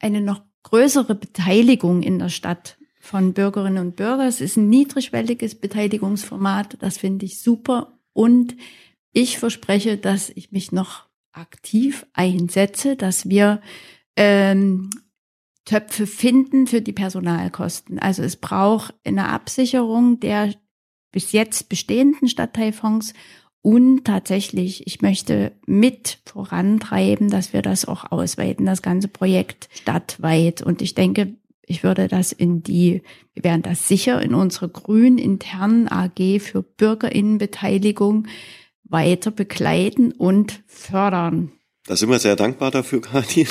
eine 0.00 0.20
noch 0.20 0.42
größere 0.64 1.14
Beteiligung 1.14 2.02
in 2.02 2.18
der 2.18 2.28
Stadt 2.28 2.76
von 3.06 3.32
Bürgerinnen 3.32 3.86
und 3.86 3.96
Bürgern. 3.96 4.26
Es 4.26 4.40
ist 4.40 4.56
ein 4.56 4.68
niedrigschwelliges 4.68 5.54
Beteiligungsformat. 5.54 6.76
Das 6.80 6.98
finde 6.98 7.24
ich 7.26 7.40
super. 7.40 7.98
Und 8.12 8.56
ich 9.12 9.38
verspreche, 9.38 9.96
dass 9.96 10.30
ich 10.30 10.52
mich 10.52 10.72
noch 10.72 11.06
aktiv 11.32 12.06
einsetze, 12.12 12.96
dass 12.96 13.28
wir 13.28 13.60
ähm, 14.16 14.90
Töpfe 15.64 16.06
finden 16.06 16.66
für 16.66 16.80
die 16.80 16.92
Personalkosten. 16.92 17.98
Also 17.98 18.22
es 18.22 18.36
braucht 18.36 18.94
eine 19.04 19.28
Absicherung 19.28 20.20
der 20.20 20.54
bis 21.12 21.32
jetzt 21.32 21.68
bestehenden 21.68 22.28
Stadtteilfonds 22.28 23.14
und 23.62 24.04
tatsächlich, 24.04 24.86
ich 24.86 25.02
möchte 25.02 25.52
mit 25.66 26.20
vorantreiben, 26.24 27.30
dass 27.30 27.52
wir 27.52 27.62
das 27.62 27.84
auch 27.84 28.12
ausweiten, 28.12 28.64
das 28.64 28.80
ganze 28.80 29.08
Projekt 29.08 29.68
stadtweit. 29.72 30.62
Und 30.62 30.82
ich 30.82 30.94
denke, 30.94 31.34
ich 31.66 31.82
würde 31.82 32.08
das 32.08 32.32
in 32.32 32.62
die, 32.62 33.02
wir 33.34 33.44
werden 33.44 33.62
das 33.62 33.88
sicher 33.88 34.22
in 34.22 34.34
unsere 34.34 34.68
grün 34.68 35.18
internen 35.18 35.88
AG 35.88 36.40
für 36.40 36.62
Bürgerinnenbeteiligung 36.62 38.28
weiter 38.84 39.32
begleiten 39.32 40.12
und 40.12 40.62
fördern. 40.68 41.50
Da 41.86 41.96
sind 41.96 42.08
wir 42.08 42.20
sehr 42.20 42.36
dankbar 42.36 42.70
dafür, 42.70 43.00
Kathi. 43.02 43.46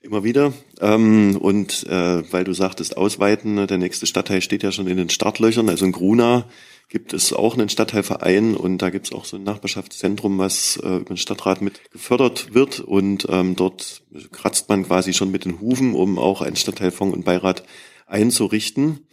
Immer 0.00 0.22
wieder. 0.22 0.52
Ähm, 0.80 1.36
und 1.36 1.84
äh, 1.88 2.32
weil 2.32 2.44
du 2.44 2.52
sagtest, 2.52 2.96
ausweiten, 2.96 3.54
ne, 3.54 3.66
der 3.66 3.78
nächste 3.78 4.06
Stadtteil 4.06 4.40
steht 4.40 4.62
ja 4.62 4.70
schon 4.70 4.86
in 4.86 4.96
den 4.96 5.10
Startlöchern, 5.10 5.68
also 5.68 5.84
in 5.84 5.92
Gruna 5.92 6.46
gibt 6.88 7.12
es 7.12 7.32
auch 7.32 7.54
einen 7.54 7.68
Stadtteilverein 7.68 8.56
und 8.56 8.78
da 8.78 8.90
gibt 8.90 9.06
es 9.06 9.12
auch 9.12 9.24
so 9.24 9.36
ein 9.36 9.44
Nachbarschaftszentrum, 9.44 10.38
was 10.38 10.78
äh, 10.82 10.96
über 10.96 11.14
den 11.14 11.16
Stadtrat 11.16 11.60
mit 11.60 11.90
gefördert 11.90 12.54
wird 12.54 12.80
und 12.80 13.26
ähm, 13.28 13.56
dort 13.56 14.02
kratzt 14.32 14.68
man 14.68 14.86
quasi 14.86 15.12
schon 15.12 15.30
mit 15.30 15.44
den 15.44 15.60
Hufen, 15.60 15.94
um 15.94 16.18
auch 16.18 16.40
einen 16.40 16.56
Stadtteilfonds 16.56 17.14
und 17.14 17.24
Beirat 17.24 17.62
einzurichten. 18.06 19.06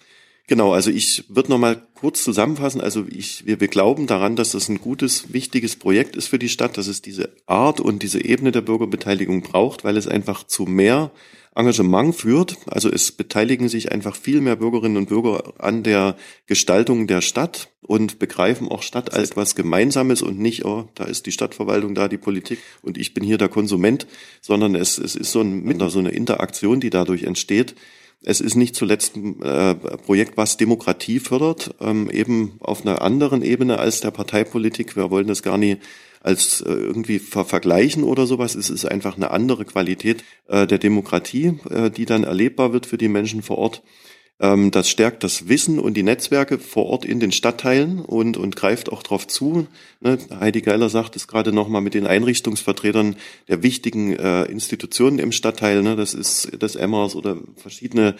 Genau, 0.47 0.73
also 0.73 0.91
ich 0.91 1.25
würde 1.27 1.49
noch 1.49 1.57
mal 1.57 1.81
kurz 1.95 2.23
zusammenfassen. 2.23 2.79
Also 2.79 3.05
ich, 3.09 3.47
wir, 3.47 3.59
wir 3.59 3.67
glauben 3.67 4.05
daran, 4.05 4.35
dass 4.35 4.51
das 4.51 4.69
ein 4.69 4.79
gutes, 4.79 5.33
wichtiges 5.33 5.75
Projekt 5.75 6.15
ist 6.15 6.27
für 6.27 6.38
die 6.38 6.49
Stadt, 6.49 6.77
dass 6.77 6.85
es 6.85 7.01
diese 7.01 7.31
Art 7.47 7.81
und 7.81 8.03
diese 8.03 8.23
Ebene 8.23 8.51
der 8.51 8.61
Bürgerbeteiligung 8.61 9.41
braucht, 9.41 9.83
weil 9.83 9.97
es 9.97 10.07
einfach 10.07 10.43
zu 10.43 10.65
mehr 10.65 11.11
Engagement 11.55 12.15
führt. 12.15 12.57
Also 12.67 12.91
es 12.91 13.11
beteiligen 13.11 13.69
sich 13.69 13.91
einfach 13.91 14.15
viel 14.15 14.41
mehr 14.41 14.57
Bürgerinnen 14.57 14.97
und 14.97 15.09
Bürger 15.09 15.53
an 15.57 15.83
der 15.83 16.17
Gestaltung 16.45 17.07
der 17.07 17.21
Stadt 17.21 17.69
und 17.81 18.19
begreifen 18.19 18.67
auch 18.67 18.83
Stadt 18.83 19.13
als 19.13 19.31
etwas 19.31 19.55
Gemeinsames 19.55 20.21
und 20.21 20.37
nicht, 20.37 20.65
oh, 20.65 20.89
da 20.95 21.05
ist 21.05 21.25
die 21.25 21.31
Stadtverwaltung, 21.31 21.95
da 21.95 22.07
die 22.07 22.17
Politik 22.17 22.59
und 22.81 22.97
ich 22.97 23.13
bin 23.13 23.23
hier 23.23 23.37
der 23.37 23.49
Konsument, 23.49 24.05
sondern 24.41 24.75
es, 24.75 24.97
es 24.97 25.15
ist 25.15 25.31
so, 25.31 25.41
ein, 25.41 25.89
so 25.89 25.99
eine 25.99 26.11
Interaktion, 26.11 26.79
die 26.79 26.89
dadurch 26.89 27.23
entsteht. 27.23 27.75
Es 28.23 28.41
ist 28.41 28.55
nicht 28.55 28.75
zuletzt 28.75 29.15
ein 29.15 29.41
äh, 29.41 29.75
Projekt, 29.75 30.35
was 30.35 30.57
Demokratie 30.57 31.19
fördert, 31.19 31.75
ähm, 31.79 32.09
eben 32.09 32.53
auf 32.59 32.81
einer 32.81 33.01
anderen 33.01 33.43
Ebene 33.43 33.77
als 33.77 34.01
der 34.01 34.11
Parteipolitik. 34.11 34.95
Wir 34.95 35.11
wollen 35.11 35.27
das 35.27 35.43
gar 35.43 35.57
nicht 35.57 35.79
als 36.25 36.61
äh, 36.61 36.71
irgendwie 36.71 37.19
ver 37.19 37.45
vergleichen 37.45 38.03
oder 38.03 38.25
sowas. 38.25 38.55
Es 38.55 38.69
ist 38.69 38.85
einfach 38.85 39.15
eine 39.15 39.31
andere 39.31 39.63
Qualität 39.63 40.23
äh, 40.47 40.65
der 40.65 40.79
Demokratie, 40.79 41.59
äh, 41.69 41.91
die 41.91 42.05
dann 42.05 42.23
erlebbar 42.23 42.73
wird 42.73 42.88
für 42.88 42.97
die 42.97 43.09
Menschen 43.09 43.43
vor 43.43 43.59
Ort. 43.59 43.83
Ähm, 44.39 44.71
das 44.71 44.89
stärkt 44.89 45.23
das 45.23 45.47
Wissen 45.47 45.79
und 45.79 45.93
die 45.93 46.03
Netzwerke 46.03 46.57
vor 46.57 46.88
Ort 46.88 47.05
in 47.05 47.19
den 47.19 47.31
Stadtteilen 47.31 47.99
und, 47.99 48.38
und 48.38 48.55
greift 48.55 48.91
auch 48.91 49.03
darauf 49.03 49.27
zu. 49.27 49.67
Ne? 50.01 50.17
Heidi 50.39 50.61
Geiler 50.61 50.89
sagt 50.89 51.15
es 51.15 51.27
gerade 51.27 51.53
nochmal 51.53 51.81
mit 51.81 51.93
den 51.93 52.07
Einrichtungsvertretern 52.07 53.15
der 53.47 53.61
wichtigen 53.61 54.13
äh, 54.13 54.43
Institutionen 54.45 55.19
im 55.19 55.31
Stadtteil. 55.31 55.83
Ne? 55.83 55.95
Das 55.95 56.13
ist 56.13 56.51
das 56.59 56.75
Emmers 56.75 57.15
oder 57.15 57.38
verschiedene 57.55 58.15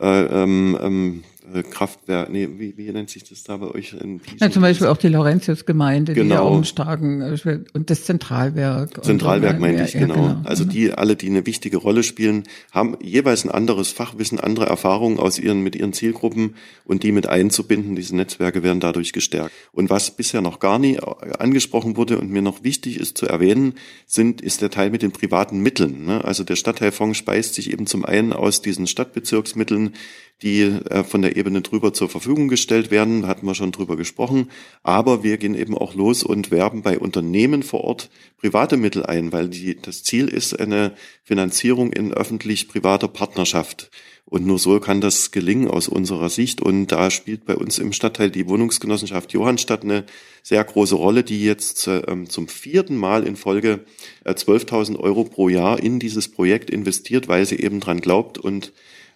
äh, 0.00 0.42
ähm, 0.42 0.78
ähm, 0.80 1.24
äh, 1.37 1.37
Kraftwerk, 1.62 2.30
nee, 2.30 2.48
wie, 2.58 2.76
wie 2.76 2.90
nennt 2.92 3.10
sich 3.10 3.24
das 3.24 3.42
da 3.42 3.56
bei 3.56 3.68
euch? 3.68 3.94
In 3.94 4.20
ja, 4.38 4.50
zum 4.50 4.62
Beispiel 4.62 4.86
auch 4.86 4.96
die 4.96 5.08
Laurentius-Gemeinde, 5.08 6.14
genau. 6.14 6.50
die 6.50 6.56
ja 6.58 6.64
starken, 6.64 7.20
äh, 7.22 7.60
und 7.72 7.90
das 7.90 8.04
Zentralwerk. 8.04 9.04
Zentralwerk 9.04 9.54
und, 9.54 9.60
meinte 9.60 9.84
ich, 9.84 9.94
ja, 9.94 10.00
genau. 10.00 10.14
genau. 10.14 10.40
Also 10.44 10.64
die, 10.64 10.92
alle, 10.92 11.16
die 11.16 11.26
eine 11.26 11.46
wichtige 11.46 11.78
Rolle 11.78 12.02
spielen, 12.02 12.44
haben 12.72 12.96
jeweils 13.02 13.44
ein 13.44 13.50
anderes 13.50 13.90
Fachwissen, 13.90 14.40
andere 14.40 14.66
Erfahrungen 14.66 15.18
aus 15.18 15.38
ihren, 15.38 15.62
mit 15.62 15.76
ihren 15.76 15.92
Zielgruppen 15.92 16.54
und 16.84 17.02
die 17.02 17.12
mit 17.12 17.28
einzubinden. 17.28 17.96
Diese 17.96 18.14
Netzwerke 18.16 18.62
werden 18.62 18.80
dadurch 18.80 19.12
gestärkt. 19.12 19.52
Und 19.72 19.90
was 19.90 20.10
bisher 20.10 20.40
noch 20.40 20.58
gar 20.58 20.78
nie 20.78 20.98
angesprochen 21.38 21.96
wurde 21.96 22.18
und 22.18 22.30
mir 22.30 22.42
noch 22.42 22.62
wichtig 22.62 22.98
ist 23.00 23.18
zu 23.18 23.26
erwähnen, 23.26 23.74
sind, 24.06 24.40
ist 24.40 24.62
der 24.62 24.70
Teil 24.70 24.90
mit 24.90 25.02
den 25.02 25.12
privaten 25.12 25.60
Mitteln. 25.60 26.04
Ne? 26.04 26.24
Also 26.24 26.44
der 26.44 26.56
Stadtteilfonds 26.56 27.18
speist 27.18 27.54
sich 27.54 27.72
eben 27.72 27.86
zum 27.86 28.04
einen 28.04 28.32
aus 28.32 28.62
diesen 28.62 28.86
Stadtbezirksmitteln, 28.86 29.94
die 30.42 30.62
äh, 30.62 31.04
von 31.04 31.22
der 31.22 31.36
Ebene 31.36 31.62
drüber 31.62 31.92
zur 31.92 32.08
Verfügung 32.08 32.48
gestellt 32.48 32.90
werden, 32.90 33.26
hatten 33.26 33.46
wir 33.46 33.54
schon 33.54 33.72
drüber 33.72 33.96
gesprochen. 33.96 34.50
Aber 34.82 35.22
wir 35.22 35.36
gehen 35.36 35.54
eben 35.54 35.76
auch 35.76 35.94
los 35.94 36.22
und 36.22 36.50
werben 36.50 36.82
bei 36.82 36.98
Unternehmen 36.98 37.62
vor 37.62 37.82
Ort 37.84 38.10
private 38.38 38.76
Mittel 38.76 39.04
ein, 39.04 39.32
weil 39.32 39.48
die, 39.48 39.76
das 39.80 40.04
Ziel 40.04 40.28
ist 40.28 40.58
eine 40.58 40.92
Finanzierung 41.24 41.92
in 41.92 42.12
öffentlich-privater 42.12 43.08
Partnerschaft. 43.08 43.90
Und 44.30 44.46
nur 44.46 44.58
so 44.58 44.78
kann 44.78 45.00
das 45.00 45.30
gelingen 45.30 45.68
aus 45.68 45.88
unserer 45.88 46.28
Sicht. 46.28 46.60
Und 46.60 46.88
da 46.88 47.10
spielt 47.10 47.46
bei 47.46 47.56
uns 47.56 47.78
im 47.78 47.94
Stadtteil 47.94 48.30
die 48.30 48.46
Wohnungsgenossenschaft 48.46 49.32
Johannstadt 49.32 49.84
eine 49.84 50.04
sehr 50.42 50.62
große 50.62 50.94
Rolle, 50.94 51.24
die 51.24 51.42
jetzt 51.42 51.88
äh, 51.88 52.02
zum 52.28 52.46
vierten 52.46 52.96
Mal 52.96 53.26
in 53.26 53.36
Folge 53.36 53.86
äh, 54.24 54.32
12.000 54.32 54.98
Euro 54.98 55.24
pro 55.24 55.48
Jahr 55.48 55.82
in 55.82 55.98
dieses 55.98 56.28
Projekt 56.28 56.68
investiert, 56.68 57.26
weil 57.26 57.46
sie 57.46 57.58
eben 57.58 57.80
dran 57.80 58.02
glaubt 58.02 58.36
und 58.36 58.72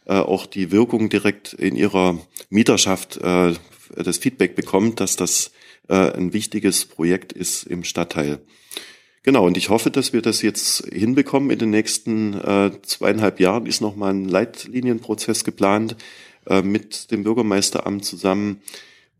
äh, 0.06 0.14
auch 0.14 0.46
die 0.46 0.70
Wirkung 0.70 1.08
direkt 1.08 1.52
in 1.52 1.76
ihrer 1.76 2.18
Mieterschaft 2.50 3.18
äh, 3.18 3.54
das 3.96 4.18
Feedback 4.18 4.54
bekommt, 4.54 5.00
dass 5.00 5.16
das 5.16 5.52
äh, 5.88 5.94
ein 5.94 6.32
wichtiges 6.32 6.86
Projekt 6.86 7.32
ist 7.32 7.64
im 7.64 7.84
Stadtteil. 7.84 8.40
Genau, 9.22 9.46
und 9.46 9.56
ich 9.56 9.68
hoffe, 9.68 9.90
dass 9.90 10.12
wir 10.12 10.22
das 10.22 10.42
jetzt 10.42 10.84
hinbekommen. 10.92 11.50
In 11.50 11.58
den 11.58 11.70
nächsten 11.70 12.34
äh, 12.34 12.72
zweieinhalb 12.82 13.38
Jahren 13.38 13.66
ist 13.66 13.80
nochmal 13.80 14.12
ein 14.12 14.24
Leitlinienprozess 14.24 15.44
geplant 15.44 15.96
äh, 16.46 16.62
mit 16.62 17.12
dem 17.12 17.22
Bürgermeisteramt 17.22 18.04
zusammen. 18.04 18.60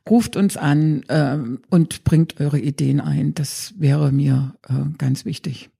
ruft 0.08 0.36
uns 0.36 0.56
an 0.56 1.02
äh, 1.08 1.36
und 1.70 2.04
bringt 2.04 2.40
eure 2.40 2.60
Ideen 2.60 3.00
ein. 3.00 3.34
Das 3.34 3.74
wäre 3.78 4.12
mir 4.12 4.54
äh, 4.68 4.74
ganz 4.98 5.24
wichtig. 5.24 5.71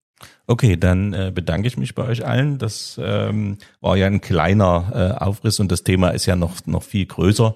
Okay, 0.52 0.76
dann 0.76 1.14
äh, 1.14 1.32
bedanke 1.34 1.66
ich 1.66 1.78
mich 1.78 1.94
bei 1.94 2.06
euch 2.06 2.26
allen. 2.26 2.58
Das 2.58 3.00
ähm, 3.02 3.56
war 3.80 3.96
ja 3.96 4.06
ein 4.06 4.20
kleiner 4.20 5.16
äh, 5.18 5.24
Aufriss 5.24 5.60
und 5.60 5.72
das 5.72 5.82
Thema 5.82 6.10
ist 6.10 6.26
ja 6.26 6.36
noch, 6.36 6.66
noch 6.66 6.82
viel 6.82 7.06
größer. 7.06 7.54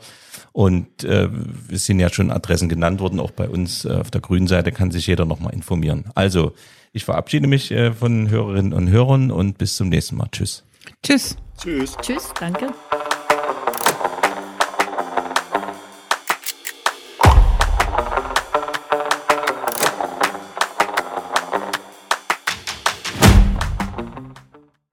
Und 0.52 1.04
äh, 1.04 1.28
es 1.70 1.85
sind 1.85 2.00
ja 2.00 2.09
schon 2.09 2.30
Adressen 2.30 2.70
genannt 2.70 3.00
worden, 3.00 3.20
auch 3.20 3.32
bei 3.32 3.50
uns 3.50 3.85
äh, 3.85 3.90
auf 3.90 4.11
der 4.11 4.22
grünen 4.22 4.46
Seite 4.46 4.72
kann 4.72 4.92
sich 4.92 5.09
jeder 5.09 5.26
nochmal 5.26 5.52
informieren. 5.52 6.06
Also, 6.14 6.54
ich 6.94 7.04
verabschiede 7.04 7.46
mich 7.46 7.70
äh, 7.70 7.92
von 7.92 8.30
Hörerinnen 8.30 8.72
und 8.72 8.88
Hörern 8.88 9.30
und 9.30 9.59
bis 9.59 9.76
zum 9.76 9.90
nächsten 9.90 10.16
Mal. 10.16 10.28
Tschüss. 10.32 10.64
Tschüss. 11.02 11.37
Tschüss. 11.59 11.98
Tschüss, 12.00 12.32
danke. 12.40 12.72